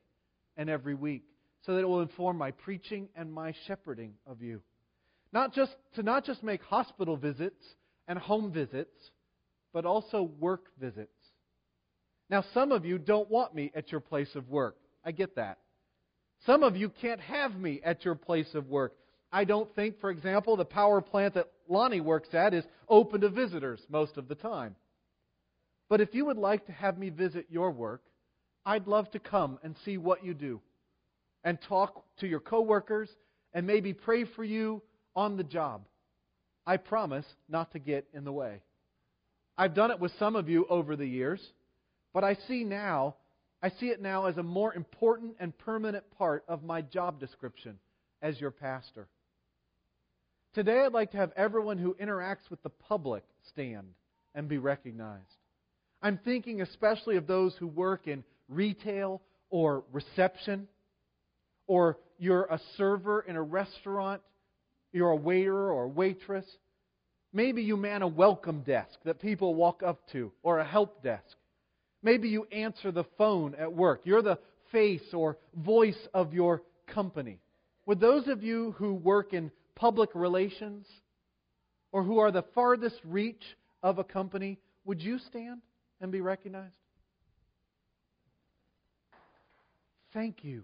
and 0.57 0.69
every 0.69 0.95
week, 0.95 1.23
so 1.67 1.73
that 1.75 1.81
it 1.81 1.87
will 1.87 2.01
inform 2.01 2.37
my 2.37 2.51
preaching 2.51 3.09
and 3.13 3.31
my 3.31 3.53
shepherding 3.67 4.13
of 4.25 4.41
you. 4.41 4.61
Not 5.33 5.53
just 5.53 5.75
to 5.95 6.01
not 6.01 6.25
just 6.25 6.41
make 6.41 6.63
hospital 6.63 7.17
visits 7.17 7.61
and 8.07 8.17
home 8.17 8.53
visits, 8.53 8.95
but 9.73 9.85
also 9.85 10.31
work 10.39 10.63
visits. 10.79 11.11
Now, 12.29 12.45
some 12.53 12.71
of 12.71 12.85
you 12.85 12.97
don't 12.97 13.29
want 13.29 13.53
me 13.53 13.69
at 13.75 13.91
your 13.91 13.99
place 13.99 14.33
of 14.33 14.49
work. 14.49 14.77
I 15.03 15.11
get 15.11 15.35
that. 15.35 15.57
Some 16.45 16.63
of 16.63 16.77
you 16.77 16.89
can't 16.89 17.19
have 17.19 17.55
me 17.55 17.81
at 17.83 18.05
your 18.05 18.15
place 18.15 18.53
of 18.55 18.69
work. 18.69 18.95
I 19.29 19.43
don't 19.43 19.73
think, 19.75 19.99
for 19.99 20.09
example, 20.09 20.55
the 20.55 20.63
power 20.63 21.01
plant 21.01 21.33
that 21.33 21.51
Lonnie 21.67 21.99
works 21.99 22.29
at 22.33 22.53
is 22.53 22.63
open 22.87 23.21
to 23.21 23.29
visitors 23.29 23.81
most 23.89 24.15
of 24.15 24.29
the 24.29 24.35
time. 24.35 24.77
But 25.89 25.99
if 25.99 26.15
you 26.15 26.25
would 26.25 26.37
like 26.37 26.65
to 26.67 26.71
have 26.71 26.97
me 26.97 27.09
visit 27.09 27.47
your 27.49 27.71
work, 27.71 28.03
I'd 28.65 28.87
love 28.87 29.11
to 29.11 29.19
come 29.19 29.59
and 29.63 29.75
see 29.83 29.97
what 29.97 30.23
you 30.23 30.33
do 30.33 30.61
and 31.43 31.59
talk 31.67 32.03
to 32.19 32.27
your 32.27 32.39
coworkers 32.39 33.09
and 33.53 33.65
maybe 33.65 33.93
pray 33.93 34.25
for 34.25 34.43
you 34.43 34.81
on 35.15 35.37
the 35.37 35.43
job. 35.43 35.85
I 36.65 36.77
promise 36.77 37.25
not 37.47 37.71
to 37.71 37.79
get 37.79 38.07
in 38.13 38.23
the 38.23 38.31
way. 38.31 38.61
I've 39.57 39.73
done 39.73 39.91
it 39.91 39.99
with 39.99 40.11
some 40.19 40.35
of 40.35 40.49
you 40.49 40.65
over 40.69 40.95
the 40.95 41.05
years, 41.05 41.41
but 42.13 42.23
I 42.23 42.35
see 42.47 42.63
now, 42.63 43.15
I 43.61 43.69
see 43.69 43.87
it 43.87 44.01
now 44.01 44.25
as 44.25 44.37
a 44.37 44.43
more 44.43 44.73
important 44.73 45.37
and 45.39 45.57
permanent 45.57 46.03
part 46.17 46.43
of 46.47 46.63
my 46.63 46.81
job 46.81 47.19
description 47.19 47.79
as 48.21 48.39
your 48.39 48.51
pastor. 48.51 49.07
Today, 50.53 50.81
I'd 50.85 50.93
like 50.93 51.11
to 51.11 51.17
have 51.17 51.31
everyone 51.35 51.77
who 51.77 51.95
interacts 52.01 52.49
with 52.49 52.61
the 52.63 52.69
public 52.69 53.23
stand 53.49 53.87
and 54.35 54.47
be 54.47 54.57
recognized. 54.57 55.23
I'm 56.01 56.19
thinking 56.23 56.61
especially 56.61 57.15
of 57.15 57.27
those 57.27 57.55
who 57.55 57.67
work 57.67 58.07
in 58.07 58.23
retail 58.49 59.21
or 59.49 59.83
reception, 59.91 60.67
or 61.67 61.97
you're 62.17 62.45
a 62.45 62.59
server 62.77 63.21
in 63.21 63.35
a 63.35 63.41
restaurant, 63.41 64.21
you're 64.91 65.11
a 65.11 65.15
waiter 65.15 65.71
or 65.71 65.83
a 65.83 65.87
waitress. 65.87 66.45
Maybe 67.33 67.61
you 67.61 67.77
man 67.77 68.01
a 68.01 68.07
welcome 68.07 68.61
desk 68.61 68.97
that 69.05 69.19
people 69.19 69.53
walk 69.53 69.83
up 69.83 70.09
to, 70.13 70.31
or 70.43 70.59
a 70.59 70.65
help 70.65 71.03
desk. 71.03 71.35
Maybe 72.01 72.29
you 72.29 72.47
answer 72.51 72.91
the 72.91 73.03
phone 73.17 73.53
at 73.55 73.73
work. 73.73 74.01
You're 74.05 74.21
the 74.21 74.39
face 74.71 75.13
or 75.13 75.37
voice 75.55 76.07
of 76.13 76.33
your 76.33 76.63
company. 76.87 77.39
Would 77.85 77.99
those 77.99 78.27
of 78.27 78.43
you 78.43 78.73
who 78.77 78.93
work 78.93 79.33
in 79.33 79.51
public 79.75 80.09
relations 80.13 80.87
or 81.91 82.03
who 82.03 82.19
are 82.19 82.31
the 82.31 82.43
farthest 82.53 82.99
reach 83.03 83.43
of 83.83 83.99
a 83.99 84.03
company, 84.03 84.57
would 84.85 85.01
you 85.01 85.19
stand 85.19 85.61
and 86.01 86.11
be 86.11 86.21
recognized? 86.21 86.73
Thank 90.13 90.43
you. 90.43 90.63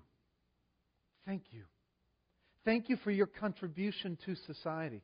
Thank 1.25 1.43
you. 1.51 1.63
Thank 2.65 2.89
you 2.89 2.97
for 2.97 3.11
your 3.11 3.27
contribution 3.27 4.17
to 4.25 4.35
society. 4.47 5.01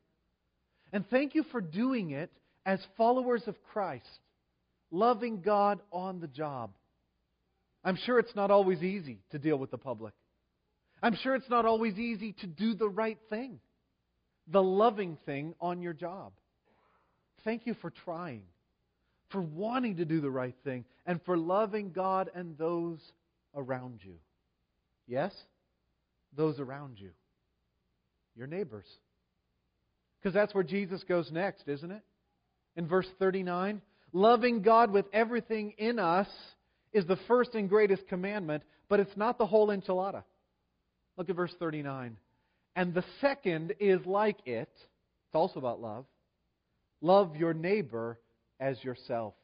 And 0.92 1.08
thank 1.08 1.34
you 1.34 1.44
for 1.52 1.60
doing 1.60 2.10
it 2.10 2.30
as 2.66 2.80
followers 2.96 3.42
of 3.46 3.54
Christ, 3.72 4.08
loving 4.90 5.40
God 5.40 5.80
on 5.92 6.20
the 6.20 6.26
job. 6.26 6.72
I'm 7.84 7.96
sure 7.96 8.18
it's 8.18 8.34
not 8.34 8.50
always 8.50 8.82
easy 8.82 9.20
to 9.30 9.38
deal 9.38 9.56
with 9.56 9.70
the 9.70 9.78
public. 9.78 10.12
I'm 11.02 11.16
sure 11.22 11.34
it's 11.34 11.48
not 11.48 11.64
always 11.64 11.98
easy 11.98 12.34
to 12.40 12.46
do 12.46 12.74
the 12.74 12.88
right 12.88 13.18
thing, 13.30 13.60
the 14.46 14.62
loving 14.62 15.16
thing 15.24 15.54
on 15.60 15.80
your 15.80 15.94
job. 15.94 16.32
Thank 17.44 17.66
you 17.66 17.74
for 17.80 17.90
trying, 18.04 18.42
for 19.30 19.40
wanting 19.40 19.96
to 19.96 20.04
do 20.04 20.20
the 20.20 20.30
right 20.30 20.56
thing, 20.62 20.84
and 21.06 21.20
for 21.24 21.38
loving 21.38 21.92
God 21.92 22.30
and 22.34 22.58
those 22.58 23.00
around 23.54 24.00
you. 24.02 24.16
Yes? 25.06 25.32
Those 26.36 26.60
around 26.60 26.98
you. 26.98 27.10
Your 28.36 28.46
neighbors. 28.46 28.86
Because 30.20 30.34
that's 30.34 30.54
where 30.54 30.64
Jesus 30.64 31.02
goes 31.04 31.30
next, 31.32 31.68
isn't 31.68 31.90
it? 31.90 32.02
In 32.76 32.86
verse 32.86 33.08
39, 33.18 33.80
loving 34.12 34.62
God 34.62 34.92
with 34.92 35.06
everything 35.12 35.74
in 35.78 35.98
us 35.98 36.28
is 36.92 37.06
the 37.06 37.18
first 37.28 37.54
and 37.54 37.68
greatest 37.68 38.06
commandment, 38.08 38.62
but 38.88 39.00
it's 39.00 39.16
not 39.16 39.38
the 39.38 39.46
whole 39.46 39.68
enchilada. 39.68 40.22
Look 41.16 41.30
at 41.30 41.36
verse 41.36 41.54
39. 41.58 42.16
And 42.76 42.94
the 42.94 43.04
second 43.20 43.74
is 43.80 44.04
like 44.06 44.38
it. 44.46 44.70
It's 44.72 45.34
also 45.34 45.58
about 45.58 45.80
love. 45.80 46.06
Love 47.00 47.36
your 47.36 47.54
neighbor 47.54 48.18
as 48.58 48.82
yourself. 48.84 49.34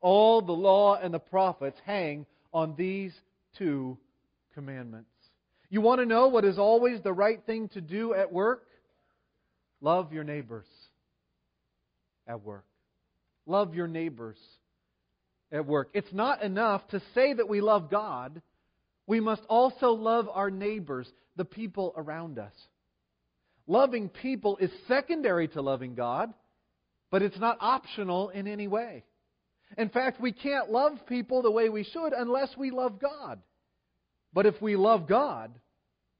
All 0.00 0.42
the 0.42 0.52
law 0.52 0.96
and 0.96 1.14
the 1.14 1.18
prophets 1.18 1.78
hang 1.86 2.26
on 2.52 2.74
these 2.76 3.12
two 3.56 3.96
commandments. 4.54 5.10
You 5.70 5.80
want 5.80 6.00
to 6.00 6.06
know 6.06 6.28
what 6.28 6.44
is 6.44 6.58
always 6.58 7.02
the 7.02 7.12
right 7.12 7.40
thing 7.44 7.68
to 7.70 7.80
do 7.80 8.14
at 8.14 8.32
work? 8.32 8.66
Love 9.80 10.12
your 10.12 10.24
neighbors 10.24 10.66
at 12.26 12.42
work. 12.42 12.64
Love 13.46 13.74
your 13.74 13.86
neighbors 13.86 14.38
at 15.52 15.66
work. 15.66 15.90
It's 15.94 16.12
not 16.12 16.42
enough 16.42 16.86
to 16.88 17.00
say 17.14 17.34
that 17.34 17.48
we 17.48 17.60
love 17.60 17.90
God. 17.90 18.40
We 19.06 19.20
must 19.20 19.42
also 19.48 19.90
love 19.90 20.28
our 20.32 20.50
neighbors, 20.50 21.10
the 21.36 21.44
people 21.44 21.92
around 21.96 22.38
us. 22.38 22.54
Loving 23.66 24.08
people 24.08 24.56
is 24.58 24.70
secondary 24.88 25.48
to 25.48 25.62
loving 25.62 25.94
God, 25.94 26.32
but 27.10 27.22
it's 27.22 27.38
not 27.38 27.58
optional 27.60 28.30
in 28.30 28.46
any 28.46 28.68
way. 28.68 29.04
In 29.76 29.88
fact, 29.88 30.20
we 30.20 30.32
can't 30.32 30.70
love 30.70 31.06
people 31.06 31.42
the 31.42 31.50
way 31.50 31.68
we 31.68 31.84
should 31.84 32.12
unless 32.12 32.56
we 32.56 32.70
love 32.70 33.00
God. 33.00 33.40
But 34.34 34.46
if 34.46 34.60
we 34.60 34.74
love 34.74 35.06
God, 35.06 35.52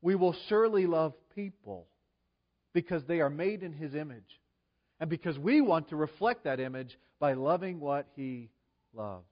we 0.01 0.15
will 0.15 0.37
surely 0.49 0.87
love 0.87 1.13
people 1.35 1.89
because 2.73 3.05
they 3.05 3.21
are 3.21 3.29
made 3.29 3.63
in 3.63 3.73
His 3.73 3.95
image. 3.95 4.41
And 5.01 5.11
because 5.11 5.39
we 5.39 5.61
want 5.61 5.89
to 5.89 5.97
reflect 5.97 6.45
that 6.45 6.61
image 6.61 6.97
by 7.19 7.35
loving 7.35 7.81
what 7.81 8.07
He 8.15 8.51
loves. 8.95 9.27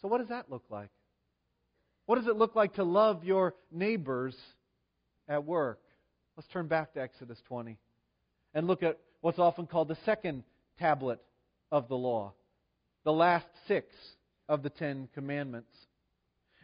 So, 0.00 0.08
what 0.08 0.18
does 0.18 0.28
that 0.28 0.50
look 0.50 0.64
like? 0.70 0.90
What 2.06 2.16
does 2.16 2.26
it 2.26 2.36
look 2.36 2.54
like 2.54 2.74
to 2.74 2.84
love 2.84 3.24
your 3.24 3.54
neighbors 3.70 4.36
at 5.28 5.44
work? 5.44 5.80
Let's 6.36 6.48
turn 6.48 6.66
back 6.66 6.94
to 6.94 7.00
Exodus 7.00 7.38
20 7.48 7.78
and 8.54 8.66
look 8.66 8.82
at 8.82 8.98
what's 9.20 9.38
often 9.38 9.66
called 9.66 9.88
the 9.88 9.98
second 10.04 10.44
tablet 10.78 11.20
of 11.70 11.88
the 11.88 11.96
law, 11.96 12.32
the 13.04 13.12
last 13.12 13.46
six 13.68 13.94
of 14.48 14.62
the 14.62 14.70
Ten 14.70 15.08
Commandments. 15.14 15.72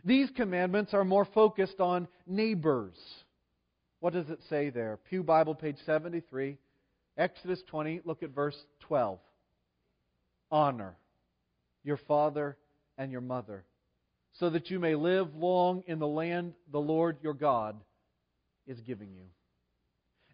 These 0.04 0.30
commandments 0.36 0.94
are 0.94 1.04
more 1.04 1.24
focused 1.24 1.80
on 1.80 2.08
neighbors 2.26 2.96
what 4.00 4.14
does 4.14 4.28
it 4.30 4.40
say 4.48 4.70
there? 4.70 4.98
Pew 5.08 5.22
Bible, 5.22 5.54
page 5.54 5.76
73, 5.84 6.56
Exodus 7.16 7.62
20, 7.68 8.00
look 8.04 8.22
at 8.22 8.30
verse 8.30 8.56
12. 8.80 9.18
Honor 10.50 10.96
your 11.84 11.98
father 11.98 12.56
and 12.98 13.12
your 13.12 13.20
mother, 13.20 13.64
so 14.38 14.50
that 14.50 14.70
you 14.70 14.78
may 14.78 14.94
live 14.94 15.34
long 15.36 15.82
in 15.86 15.98
the 15.98 16.06
land 16.06 16.54
the 16.72 16.80
Lord 16.80 17.18
your 17.22 17.34
God 17.34 17.76
is 18.66 18.80
giving 18.80 19.12
you. 19.12 19.24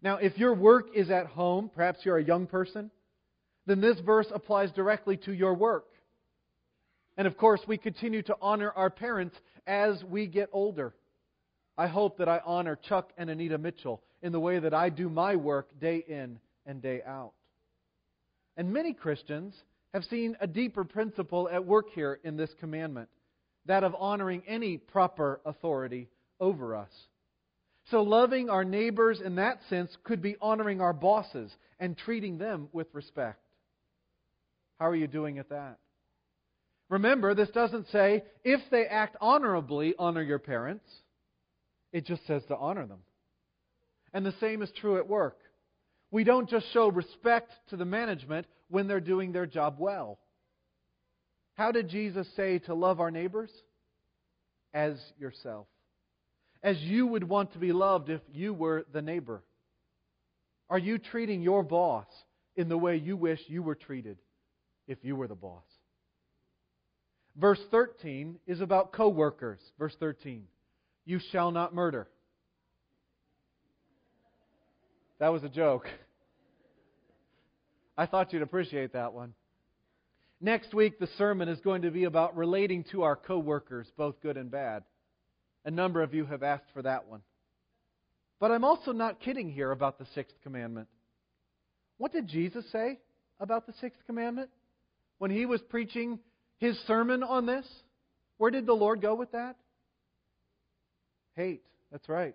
Now, 0.01 0.17
if 0.17 0.39
your 0.39 0.55
work 0.55 0.89
is 0.95 1.11
at 1.11 1.27
home, 1.27 1.71
perhaps 1.75 2.01
you're 2.05 2.19
a 2.19 2.25
young 2.25 2.47
person, 2.47 2.91
then 3.67 3.81
this 3.81 3.99
verse 4.01 4.29
applies 4.33 4.71
directly 4.73 5.17
to 5.19 5.33
your 5.33 5.55
work. 5.55 5.87
And 7.17 7.27
of 7.27 7.37
course, 7.37 7.61
we 7.67 7.79
continue 7.79 8.23
to 8.23 8.37
honor 8.41 8.71
our 8.71 8.91
parents 8.91 9.37
as 9.67 10.03
we 10.05 10.27
get 10.27 10.49
older. 10.53 10.95
I 11.79 11.87
hope 11.87 12.19
that 12.19 12.29
I 12.29 12.41
honor 12.45 12.77
Chuck 12.77 13.13
and 13.17 13.31
Anita 13.31 13.59
Mitchell 13.59 14.03
in 14.23 14.33
the 14.33 14.41
way 14.41 14.59
that 14.59 14.75
I 14.75 14.89
do 14.89 15.09
my 15.09 15.37
work 15.37 15.69
day 15.81 16.05
in 16.07 16.39
and 16.65 16.83
day 16.83 17.03
out. 17.07 17.33
And 18.57 18.73
many 18.73 18.93
Christians 18.93 19.55
have 19.93 20.05
seen 20.05 20.37
a 20.41 20.47
deeper 20.47 20.85
principle 20.85 21.49
at 21.51 21.65
work 21.65 21.87
here 21.95 22.19
in 22.25 22.37
this 22.37 22.51
commandment 22.61 23.09
that 23.67 23.85
of 23.85 23.95
honoring 23.99 24.43
any 24.47 24.77
proper 24.77 25.41
authority 25.45 26.09
over 26.41 26.75
us. 26.77 26.91
So, 27.91 28.03
loving 28.03 28.51
our 28.51 28.65
neighbors 28.65 29.21
in 29.25 29.37
that 29.37 29.61
sense 29.69 29.97
could 30.03 30.21
be 30.21 30.37
honoring 30.41 30.81
our 30.81 30.93
bosses 30.93 31.55
and 31.79 31.97
treating 31.97 32.39
them 32.39 32.69
with 32.73 32.89
respect. 32.93 33.41
How 34.79 34.89
are 34.89 34.97
you 34.97 35.07
doing 35.07 35.39
at 35.39 35.51
that? 35.51 35.79
Remember, 36.89 37.35
this 37.35 37.51
doesn't 37.51 37.89
say, 37.91 38.23
if 38.45 38.61
they 38.71 38.87
act 38.87 39.17
honorably, 39.21 39.95
honor 39.99 40.23
your 40.23 40.39
parents. 40.39 40.85
It 41.93 42.07
just 42.07 42.27
says 42.27 42.43
to 42.49 42.57
honor 42.57 42.87
them. 42.87 43.01
And 44.13 44.25
the 44.25 44.35
same 44.41 44.63
is 44.63 44.71
true 44.81 44.99
at 44.99 45.09
work. 45.09 45.39
We 46.11 46.25
don't 46.25 46.49
just 46.49 46.73
show 46.73 46.89
respect 46.89 47.53
to 47.71 47.77
the 47.77 47.85
management 47.85 48.47
when 48.69 48.87
they're 48.87 49.01
doing 49.01 49.33
their 49.33 49.47
job 49.47 49.77
well. 49.79 50.19
How 51.55 51.73
did 51.73 51.89
Jesus 51.89 52.29
say 52.37 52.59
to 52.61 52.75
love 52.75 53.01
our 53.01 53.11
neighbors? 53.11 53.51
As 54.73 55.01
yourself. 55.19 55.67
As 56.63 56.79
you 56.81 57.07
would 57.07 57.25
want 57.25 57.53
to 57.55 57.59
be 57.59 57.73
loved 57.73 58.11
if 58.11 58.21
you 58.33 58.53
were 58.55 58.85
the 58.93 59.03
neighbor. 59.03 59.43
Are 60.69 60.79
you 60.79 60.99
treating 60.99 61.43
your 61.43 61.63
boss 61.63 62.07
in 62.57 62.69
the 62.69 62.79
way 62.79 62.97
you 62.97 63.17
wish 63.17 63.41
you 63.49 63.63
were 63.63 63.75
treated 63.75 64.19
if 64.87 64.99
you 65.03 65.17
were 65.17 65.29
the 65.29 65.35
boss? 65.35 65.65
Verse 67.39 67.61
13 67.71 68.39
is 68.47 68.61
about 68.61 68.93
coworkers. 68.93 69.61
Verse 69.79 69.95
13. 70.01 70.45
You 71.05 71.21
shall 71.31 71.51
not 71.51 71.75
murder. 71.75 72.09
That 75.19 75.33
was 75.33 75.45
a 75.45 75.49
joke. 75.49 75.87
I 77.97 78.07
thought 78.07 78.33
you'd 78.33 78.43
appreciate 78.43 78.93
that 78.93 79.13
one. 79.13 79.35
Next 80.41 80.75
week, 80.75 80.99
the 80.99 81.09
sermon 81.17 81.49
is 81.49 81.61
going 81.61 81.83
to 81.83 81.91
be 81.91 82.05
about 82.05 82.37
relating 82.37 82.85
to 82.93 83.03
our 83.03 83.17
coworkers, 83.17 83.91
both 83.97 84.21
good 84.21 84.37
and 84.37 84.51
bad. 84.51 84.85
A 85.65 85.71
number 85.71 86.03
of 86.03 86.13
you 86.13 86.27
have 86.27 86.43
asked 86.43 86.71
for 86.75 86.83
that 86.83 87.09
one. 87.09 87.23
But 88.39 88.51
I'm 88.51 88.65
also 88.65 88.93
not 88.93 89.21
kidding 89.21 89.51
here 89.51 89.71
about 89.71 89.99
the 89.99 90.07
sixth 90.15 90.37
commandment. 90.43 90.89
What 91.97 92.13
did 92.13 92.29
Jesus 92.29 92.65
say 92.71 92.99
about 93.41 93.67
the 93.67 93.73
sixth 93.81 94.01
commandment 94.07 94.51
when 95.19 95.31
he 95.31 95.47
was 95.47 95.63
preaching 95.63 96.19
his 96.59 96.79
sermon 96.87 97.23
on 97.23 97.47
this? 97.47 97.67
Where 98.39 98.51
did 98.51 98.67
the 98.67 98.73
Lord 98.73 99.01
go 99.01 99.15
with 99.15 99.33
that? 99.33 99.57
Hate. 101.35 101.63
That's 101.91 102.09
right. 102.09 102.35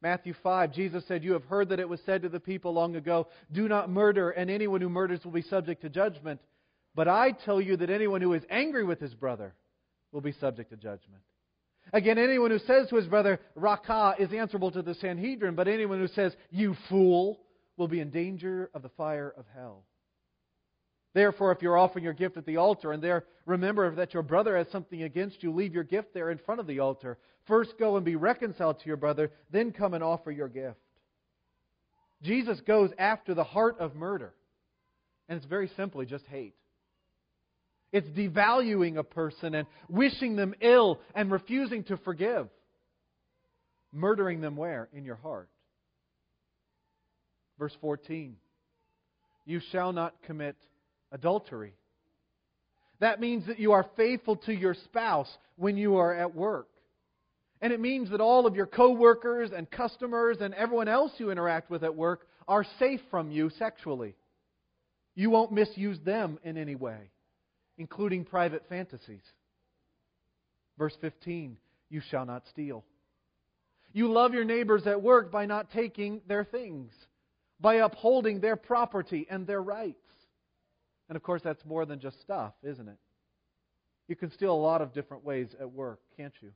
Matthew 0.00 0.34
5, 0.42 0.72
Jesus 0.72 1.04
said, 1.08 1.24
You 1.24 1.32
have 1.32 1.44
heard 1.44 1.70
that 1.70 1.80
it 1.80 1.88
was 1.88 2.00
said 2.06 2.22
to 2.22 2.28
the 2.28 2.40
people 2.40 2.72
long 2.72 2.96
ago, 2.96 3.26
Do 3.52 3.68
not 3.68 3.90
murder, 3.90 4.30
and 4.30 4.50
anyone 4.50 4.80
who 4.80 4.88
murders 4.88 5.24
will 5.24 5.32
be 5.32 5.42
subject 5.42 5.82
to 5.82 5.88
judgment. 5.88 6.40
But 6.94 7.08
I 7.08 7.32
tell 7.32 7.60
you 7.60 7.76
that 7.76 7.90
anyone 7.90 8.20
who 8.20 8.32
is 8.32 8.42
angry 8.48 8.84
with 8.84 9.00
his 9.00 9.14
brother 9.14 9.54
will 10.12 10.20
be 10.20 10.32
subject 10.32 10.70
to 10.70 10.76
judgment. 10.76 11.22
Again, 11.92 12.18
anyone 12.18 12.50
who 12.50 12.58
says 12.60 12.88
to 12.90 12.96
his 12.96 13.06
brother, 13.06 13.40
Raca, 13.54 14.14
is 14.18 14.32
answerable 14.32 14.70
to 14.72 14.82
the 14.82 14.94
Sanhedrin, 14.94 15.54
but 15.54 15.68
anyone 15.68 15.98
who 15.98 16.08
says, 16.08 16.34
You 16.50 16.76
fool, 16.88 17.40
will 17.76 17.88
be 17.88 18.00
in 18.00 18.10
danger 18.10 18.70
of 18.74 18.82
the 18.82 18.88
fire 18.90 19.32
of 19.36 19.46
hell. 19.54 19.84
Therefore, 21.18 21.50
if 21.50 21.62
you're 21.62 21.76
offering 21.76 22.04
your 22.04 22.12
gift 22.12 22.36
at 22.36 22.46
the 22.46 22.58
altar 22.58 22.92
and 22.92 23.02
there 23.02 23.24
remember 23.44 23.92
that 23.96 24.14
your 24.14 24.22
brother 24.22 24.56
has 24.56 24.68
something 24.70 25.02
against 25.02 25.42
you, 25.42 25.52
leave 25.52 25.74
your 25.74 25.82
gift 25.82 26.14
there 26.14 26.30
in 26.30 26.38
front 26.38 26.60
of 26.60 26.68
the 26.68 26.78
altar. 26.78 27.18
First 27.48 27.72
go 27.76 27.96
and 27.96 28.04
be 28.04 28.14
reconciled 28.14 28.78
to 28.78 28.86
your 28.86 28.98
brother, 28.98 29.32
then 29.50 29.72
come 29.72 29.94
and 29.94 30.04
offer 30.04 30.30
your 30.30 30.46
gift. 30.46 30.78
Jesus 32.22 32.60
goes 32.60 32.90
after 33.00 33.34
the 33.34 33.42
heart 33.42 33.80
of 33.80 33.96
murder. 33.96 34.32
And 35.28 35.36
it's 35.36 35.46
very 35.46 35.68
simply 35.76 36.06
just 36.06 36.24
hate. 36.26 36.54
It's 37.90 38.06
devaluing 38.10 38.96
a 38.96 39.02
person 39.02 39.56
and 39.56 39.66
wishing 39.88 40.36
them 40.36 40.54
ill 40.60 41.00
and 41.16 41.32
refusing 41.32 41.82
to 41.84 41.96
forgive. 41.96 42.46
Murdering 43.92 44.40
them 44.40 44.54
where? 44.54 44.88
In 44.92 45.04
your 45.04 45.16
heart. 45.16 45.48
Verse 47.58 47.76
14 47.80 48.36
You 49.46 49.60
shall 49.72 49.92
not 49.92 50.14
commit 50.22 50.54
adultery. 51.12 51.74
That 53.00 53.20
means 53.20 53.46
that 53.46 53.58
you 53.58 53.72
are 53.72 53.86
faithful 53.96 54.36
to 54.36 54.52
your 54.52 54.74
spouse 54.74 55.28
when 55.56 55.76
you 55.76 55.96
are 55.96 56.14
at 56.14 56.34
work. 56.34 56.68
And 57.60 57.72
it 57.72 57.80
means 57.80 58.10
that 58.10 58.20
all 58.20 58.46
of 58.46 58.54
your 58.54 58.66
coworkers 58.66 59.50
and 59.52 59.70
customers 59.70 60.38
and 60.40 60.54
everyone 60.54 60.88
else 60.88 61.12
you 61.18 61.30
interact 61.30 61.70
with 61.70 61.82
at 61.82 61.94
work 61.94 62.26
are 62.46 62.64
safe 62.78 63.00
from 63.10 63.30
you 63.30 63.50
sexually. 63.58 64.14
You 65.14 65.30
won't 65.30 65.52
misuse 65.52 65.98
them 66.04 66.38
in 66.44 66.56
any 66.56 66.76
way, 66.76 67.10
including 67.76 68.24
private 68.24 68.62
fantasies. 68.68 69.22
Verse 70.78 70.96
15 71.00 71.56
You 71.90 72.00
shall 72.10 72.24
not 72.24 72.44
steal. 72.50 72.84
You 73.92 74.12
love 74.12 74.34
your 74.34 74.44
neighbors 74.44 74.86
at 74.86 75.02
work 75.02 75.32
by 75.32 75.46
not 75.46 75.72
taking 75.72 76.20
their 76.28 76.44
things, 76.44 76.92
by 77.60 77.76
upholding 77.76 78.40
their 78.40 78.56
property 78.56 79.26
and 79.28 79.46
their 79.46 79.62
rights. 79.62 79.96
And 81.08 81.16
of 81.16 81.22
course, 81.22 81.42
that's 81.42 81.64
more 81.64 81.86
than 81.86 82.00
just 82.00 82.20
stuff, 82.20 82.52
isn't 82.62 82.88
it? 82.88 82.98
You 84.08 84.16
can 84.16 84.30
steal 84.30 84.52
a 84.52 84.54
lot 84.54 84.82
of 84.82 84.92
different 84.92 85.24
ways 85.24 85.48
at 85.60 85.70
work, 85.70 86.00
can't 86.16 86.34
you? 86.40 86.52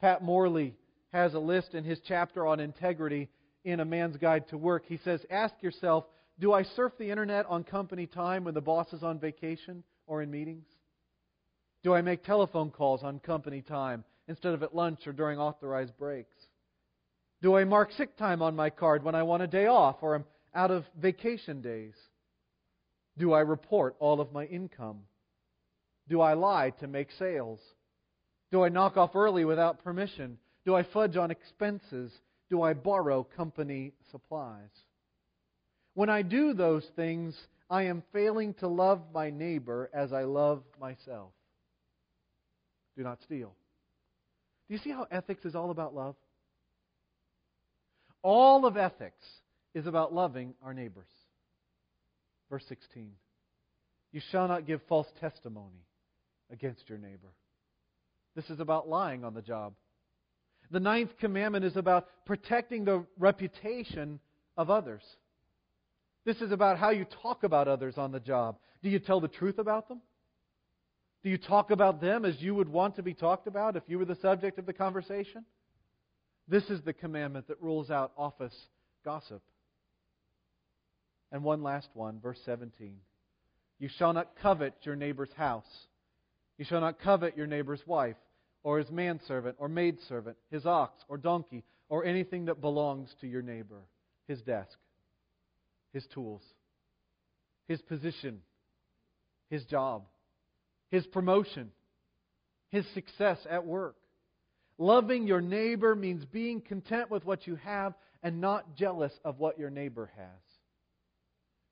Pat 0.00 0.22
Morley 0.22 0.74
has 1.12 1.34
a 1.34 1.38
list 1.38 1.74
in 1.74 1.84
his 1.84 2.00
chapter 2.06 2.46
on 2.46 2.60
integrity 2.60 3.28
in 3.64 3.80
A 3.80 3.84
Man's 3.84 4.16
Guide 4.16 4.48
to 4.48 4.58
Work. 4.58 4.84
He 4.86 4.98
says, 4.98 5.24
Ask 5.30 5.54
yourself, 5.60 6.04
do 6.38 6.52
I 6.52 6.62
surf 6.62 6.92
the 6.98 7.10
internet 7.10 7.46
on 7.46 7.64
company 7.64 8.06
time 8.06 8.44
when 8.44 8.54
the 8.54 8.60
boss 8.60 8.92
is 8.92 9.02
on 9.02 9.18
vacation 9.18 9.82
or 10.06 10.22
in 10.22 10.30
meetings? 10.30 10.66
Do 11.82 11.94
I 11.94 12.02
make 12.02 12.24
telephone 12.24 12.70
calls 12.70 13.02
on 13.02 13.18
company 13.20 13.62
time 13.62 14.04
instead 14.28 14.54
of 14.54 14.62
at 14.62 14.74
lunch 14.74 15.06
or 15.06 15.12
during 15.12 15.38
authorized 15.38 15.96
breaks? 15.98 16.36
Do 17.42 17.56
I 17.56 17.64
mark 17.64 17.92
sick 17.92 18.16
time 18.16 18.42
on 18.42 18.56
my 18.56 18.70
card 18.70 19.02
when 19.02 19.14
I 19.14 19.22
want 19.22 19.42
a 19.42 19.46
day 19.46 19.66
off 19.66 19.96
or 20.02 20.14
am 20.16 20.24
out 20.54 20.70
of 20.70 20.84
vacation 20.98 21.60
days? 21.60 21.94
Do 23.18 23.32
I 23.32 23.40
report 23.40 23.96
all 23.98 24.20
of 24.20 24.32
my 24.32 24.44
income? 24.44 25.00
Do 26.08 26.20
I 26.20 26.34
lie 26.34 26.70
to 26.80 26.86
make 26.86 27.08
sales? 27.18 27.60
Do 28.52 28.62
I 28.62 28.68
knock 28.68 28.96
off 28.96 29.16
early 29.16 29.44
without 29.44 29.82
permission? 29.82 30.38
Do 30.64 30.74
I 30.74 30.82
fudge 30.82 31.16
on 31.16 31.30
expenses? 31.30 32.12
Do 32.50 32.62
I 32.62 32.74
borrow 32.74 33.24
company 33.24 33.92
supplies? 34.10 34.70
When 35.94 36.10
I 36.10 36.22
do 36.22 36.52
those 36.52 36.84
things, 36.94 37.34
I 37.68 37.84
am 37.84 38.02
failing 38.12 38.54
to 38.54 38.68
love 38.68 39.00
my 39.12 39.30
neighbor 39.30 39.90
as 39.92 40.12
I 40.12 40.24
love 40.24 40.62
myself. 40.80 41.32
Do 42.96 43.02
not 43.02 43.18
steal. 43.24 43.54
Do 44.68 44.74
you 44.74 44.80
see 44.80 44.90
how 44.90 45.06
ethics 45.10 45.44
is 45.44 45.54
all 45.54 45.70
about 45.70 45.94
love? 45.94 46.16
All 48.22 48.66
of 48.66 48.76
ethics 48.76 49.24
is 49.74 49.86
about 49.86 50.12
loving 50.12 50.54
our 50.62 50.74
neighbors. 50.74 51.06
Verse 52.50 52.64
16 52.68 53.12
You 54.12 54.20
shall 54.30 54.48
not 54.48 54.66
give 54.66 54.80
false 54.88 55.08
testimony 55.20 55.86
against 56.50 56.88
your 56.88 56.98
neighbor. 56.98 57.32
This 58.34 58.50
is 58.50 58.60
about 58.60 58.88
lying 58.88 59.24
on 59.24 59.34
the 59.34 59.42
job. 59.42 59.74
The 60.70 60.80
ninth 60.80 61.10
commandment 61.20 61.64
is 61.64 61.76
about 61.76 62.08
protecting 62.24 62.84
the 62.84 63.04
reputation 63.18 64.20
of 64.56 64.68
others. 64.70 65.02
This 66.24 66.40
is 66.40 66.50
about 66.50 66.78
how 66.78 66.90
you 66.90 67.06
talk 67.22 67.44
about 67.44 67.68
others 67.68 67.94
on 67.96 68.10
the 68.10 68.20
job. 68.20 68.58
Do 68.82 68.90
you 68.90 68.98
tell 68.98 69.20
the 69.20 69.28
truth 69.28 69.58
about 69.58 69.88
them? 69.88 70.00
Do 71.22 71.30
you 71.30 71.38
talk 71.38 71.70
about 71.70 72.00
them 72.00 72.24
as 72.24 72.40
you 72.40 72.54
would 72.54 72.68
want 72.68 72.96
to 72.96 73.02
be 73.02 73.14
talked 73.14 73.46
about 73.46 73.76
if 73.76 73.84
you 73.86 73.98
were 73.98 74.04
the 74.04 74.16
subject 74.16 74.58
of 74.58 74.66
the 74.66 74.72
conversation? 74.72 75.44
This 76.48 76.64
is 76.64 76.80
the 76.82 76.92
commandment 76.92 77.48
that 77.48 77.60
rules 77.60 77.90
out 77.90 78.12
office 78.16 78.54
gossip. 79.04 79.42
And 81.32 81.42
one 81.42 81.62
last 81.62 81.88
one, 81.94 82.20
verse 82.20 82.38
17. 82.44 82.96
You 83.78 83.88
shall 83.98 84.12
not 84.12 84.36
covet 84.40 84.74
your 84.82 84.96
neighbor's 84.96 85.32
house. 85.36 85.86
You 86.58 86.64
shall 86.64 86.80
not 86.80 87.00
covet 87.00 87.36
your 87.36 87.46
neighbor's 87.46 87.82
wife, 87.86 88.16
or 88.62 88.78
his 88.78 88.90
manservant, 88.90 89.56
or 89.58 89.68
maidservant, 89.68 90.36
his 90.50 90.64
ox, 90.64 91.04
or 91.08 91.18
donkey, 91.18 91.64
or 91.88 92.04
anything 92.04 92.46
that 92.46 92.60
belongs 92.60 93.14
to 93.20 93.26
your 93.26 93.42
neighbor 93.42 93.82
his 94.26 94.40
desk, 94.42 94.76
his 95.92 96.04
tools, 96.12 96.42
his 97.68 97.80
position, 97.82 98.40
his 99.48 99.64
job, 99.66 100.02
his 100.90 101.06
promotion, 101.06 101.70
his 102.70 102.84
success 102.92 103.38
at 103.48 103.64
work. 103.64 103.96
Loving 104.78 105.26
your 105.26 105.40
neighbor 105.40 105.94
means 105.94 106.24
being 106.24 106.60
content 106.60 107.10
with 107.10 107.24
what 107.24 107.46
you 107.46 107.56
have 107.56 107.94
and 108.22 108.40
not 108.40 108.76
jealous 108.76 109.12
of 109.24 109.38
what 109.38 109.58
your 109.58 109.70
neighbor 109.70 110.10
has. 110.16 110.45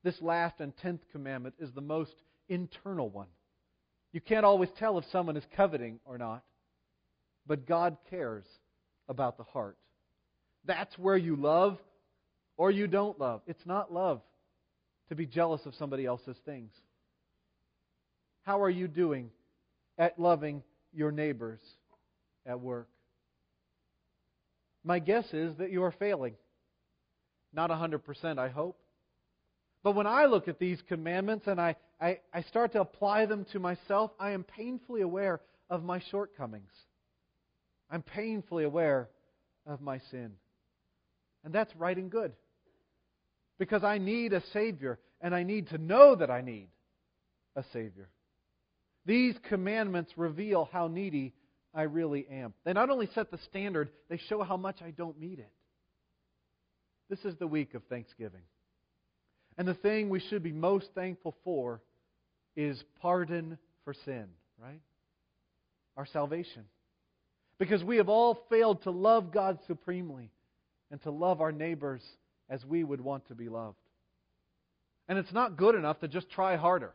This 0.05 0.21
last 0.21 0.59
and 0.59 0.71
tenth 0.77 1.01
commandment 1.11 1.55
is 1.57 1.71
the 1.71 1.81
most 1.81 2.13
internal 2.47 3.09
one. 3.09 3.25
You 4.13 4.21
can't 4.21 4.45
always 4.45 4.69
tell 4.77 4.99
if 4.99 5.05
someone 5.11 5.35
is 5.35 5.43
coveting 5.57 5.99
or 6.05 6.19
not, 6.19 6.43
but 7.47 7.65
God 7.65 7.97
cares 8.11 8.45
about 9.09 9.37
the 9.37 9.43
heart. 9.45 9.77
That's 10.63 10.95
where 10.99 11.17
you 11.17 11.35
love 11.35 11.79
or 12.55 12.69
you 12.69 12.85
don't 12.85 13.19
love. 13.19 13.41
It's 13.47 13.65
not 13.65 13.91
love 13.91 14.21
to 15.09 15.15
be 15.15 15.25
jealous 15.25 15.65
of 15.65 15.73
somebody 15.73 16.05
else's 16.05 16.37
things. 16.45 16.71
How 18.43 18.61
are 18.61 18.69
you 18.69 18.87
doing 18.87 19.31
at 19.97 20.19
loving 20.19 20.61
your 20.93 21.11
neighbors 21.11 21.59
at 22.45 22.59
work? 22.59 22.89
My 24.83 24.99
guess 24.99 25.25
is 25.33 25.55
that 25.57 25.71
you 25.71 25.81
are 25.81 25.93
failing. 25.97 26.35
Not 27.51 27.71
100%, 27.71 28.37
I 28.37 28.49
hope. 28.49 28.77
But 29.85 29.93
when 29.93 30.07
I 30.07 30.25
look 30.25 30.47
at 30.47 30.57
these 30.57 30.81
commandments 30.87 31.45
and 31.45 31.61
I, 31.61 31.75
I, 32.01 32.17
I 32.33 32.41
start 32.41 32.71
to 32.71 32.81
apply 32.81 33.27
them 33.27 33.45
to 33.51 33.59
myself, 33.59 34.09
I 34.19 34.31
am 34.31 34.43
painfully 34.43 35.01
aware 35.01 35.41
of 35.69 35.83
my 35.83 36.01
shortcomings. 36.09 36.71
I'm 37.91 38.01
painfully 38.01 38.63
aware 38.63 39.09
of 39.67 39.81
my 39.81 39.99
sin. 40.09 40.31
And 41.43 41.53
that's 41.53 41.71
right 41.75 41.95
and 41.95 42.09
good. 42.09 42.31
Because 43.59 43.83
I 43.83 43.99
need 43.99 44.33
a 44.33 44.41
Savior, 44.53 44.97
and 45.21 45.35
I 45.35 45.43
need 45.43 45.67
to 45.67 45.77
know 45.77 46.15
that 46.15 46.31
I 46.31 46.41
need 46.41 46.69
a 47.55 47.63
Savior. 47.71 48.09
These 49.05 49.35
commandments 49.47 50.11
reveal 50.17 50.67
how 50.73 50.87
needy 50.87 51.35
I 51.75 51.83
really 51.83 52.25
am. 52.31 52.55
They 52.63 52.73
not 52.73 52.89
only 52.89 53.07
set 53.13 53.29
the 53.29 53.37
standard, 53.49 53.91
they 54.09 54.17
show 54.29 54.41
how 54.41 54.57
much 54.57 54.81
I 54.81 54.89
don't 54.89 55.19
meet 55.19 55.37
it. 55.37 55.51
This 57.07 57.23
is 57.23 57.37
the 57.37 57.45
week 57.45 57.75
of 57.75 57.83
Thanksgiving. 57.83 58.41
And 59.57 59.67
the 59.67 59.73
thing 59.73 60.09
we 60.09 60.19
should 60.19 60.43
be 60.43 60.51
most 60.51 60.89
thankful 60.95 61.35
for 61.43 61.81
is 62.55 62.81
pardon 63.01 63.57
for 63.83 63.93
sin, 63.93 64.25
right? 64.61 64.81
Our 65.95 66.05
salvation. 66.05 66.65
Because 67.57 67.83
we 67.83 67.97
have 67.97 68.09
all 68.09 68.45
failed 68.49 68.83
to 68.83 68.91
love 68.91 69.31
God 69.31 69.59
supremely 69.67 70.29
and 70.91 71.01
to 71.03 71.11
love 71.11 71.41
our 71.41 71.51
neighbors 71.51 72.01
as 72.49 72.65
we 72.65 72.83
would 72.83 73.01
want 73.01 73.27
to 73.27 73.35
be 73.35 73.49
loved. 73.49 73.77
And 75.07 75.17
it's 75.17 75.33
not 75.33 75.57
good 75.57 75.75
enough 75.75 75.99
to 76.01 76.07
just 76.07 76.29
try 76.29 76.55
harder. 76.57 76.93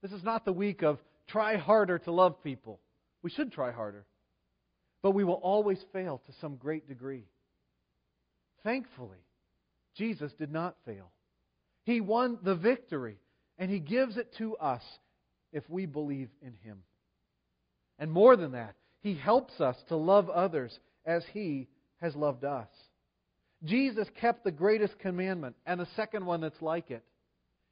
This 0.00 0.12
is 0.12 0.22
not 0.22 0.44
the 0.44 0.52
week 0.52 0.82
of 0.82 0.98
try 1.28 1.56
harder 1.56 1.98
to 2.00 2.12
love 2.12 2.42
people. 2.42 2.80
We 3.22 3.30
should 3.30 3.52
try 3.52 3.70
harder. 3.70 4.06
But 5.02 5.12
we 5.12 5.24
will 5.24 5.34
always 5.34 5.78
fail 5.92 6.22
to 6.26 6.32
some 6.40 6.56
great 6.56 6.88
degree. 6.88 7.24
Thankfully, 8.62 9.18
Jesus 9.96 10.32
did 10.38 10.52
not 10.52 10.76
fail. 10.86 11.10
He 11.84 12.00
won 12.00 12.38
the 12.42 12.54
victory, 12.54 13.18
and 13.58 13.70
He 13.70 13.80
gives 13.80 14.16
it 14.16 14.32
to 14.38 14.56
us 14.56 14.82
if 15.52 15.68
we 15.68 15.86
believe 15.86 16.28
in 16.40 16.54
Him. 16.62 16.82
And 17.98 18.10
more 18.10 18.36
than 18.36 18.52
that, 18.52 18.74
He 19.00 19.14
helps 19.14 19.60
us 19.60 19.76
to 19.88 19.96
love 19.96 20.30
others 20.30 20.78
as 21.04 21.24
He 21.32 21.68
has 22.00 22.14
loved 22.16 22.44
us. 22.44 22.68
Jesus 23.64 24.08
kept 24.20 24.44
the 24.44 24.50
greatest 24.50 24.98
commandment 24.98 25.54
and 25.66 25.80
a 25.80 25.88
second 25.94 26.26
one 26.26 26.40
that's 26.40 26.60
like 26.60 26.90
it. 26.90 27.04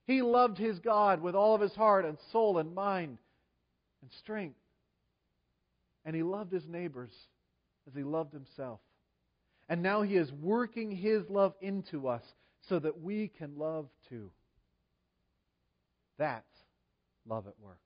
He 0.07 0.23
loved 0.23 0.59
his 0.59 0.79
God 0.79 1.21
with 1.21 1.35
all 1.35 1.55
of 1.55 1.61
his 1.61 1.75
heart 1.75 2.05
and 2.05 2.19
soul 2.33 2.59
and 2.59 2.75
mind 2.75 3.19
and 4.03 4.11
strength. 4.21 4.59
And 6.05 6.17
he 6.17 6.23
loved 6.23 6.53
his 6.53 6.67
neighbors 6.67 7.13
as 7.87 7.95
he 7.95 8.03
loved 8.03 8.33
himself. 8.33 8.81
And 9.69 9.83
now 9.83 10.03
he 10.03 10.17
is 10.17 10.33
working 10.33 10.91
his 10.91 11.23
love 11.29 11.55
into 11.61 12.09
us 12.09 12.23
so 12.71 12.79
that 12.79 13.01
we 13.01 13.27
can 13.27 13.59
love 13.59 13.89
too. 14.09 14.31
That's 16.19 16.63
love 17.27 17.49
at 17.49 17.55
work. 17.61 17.81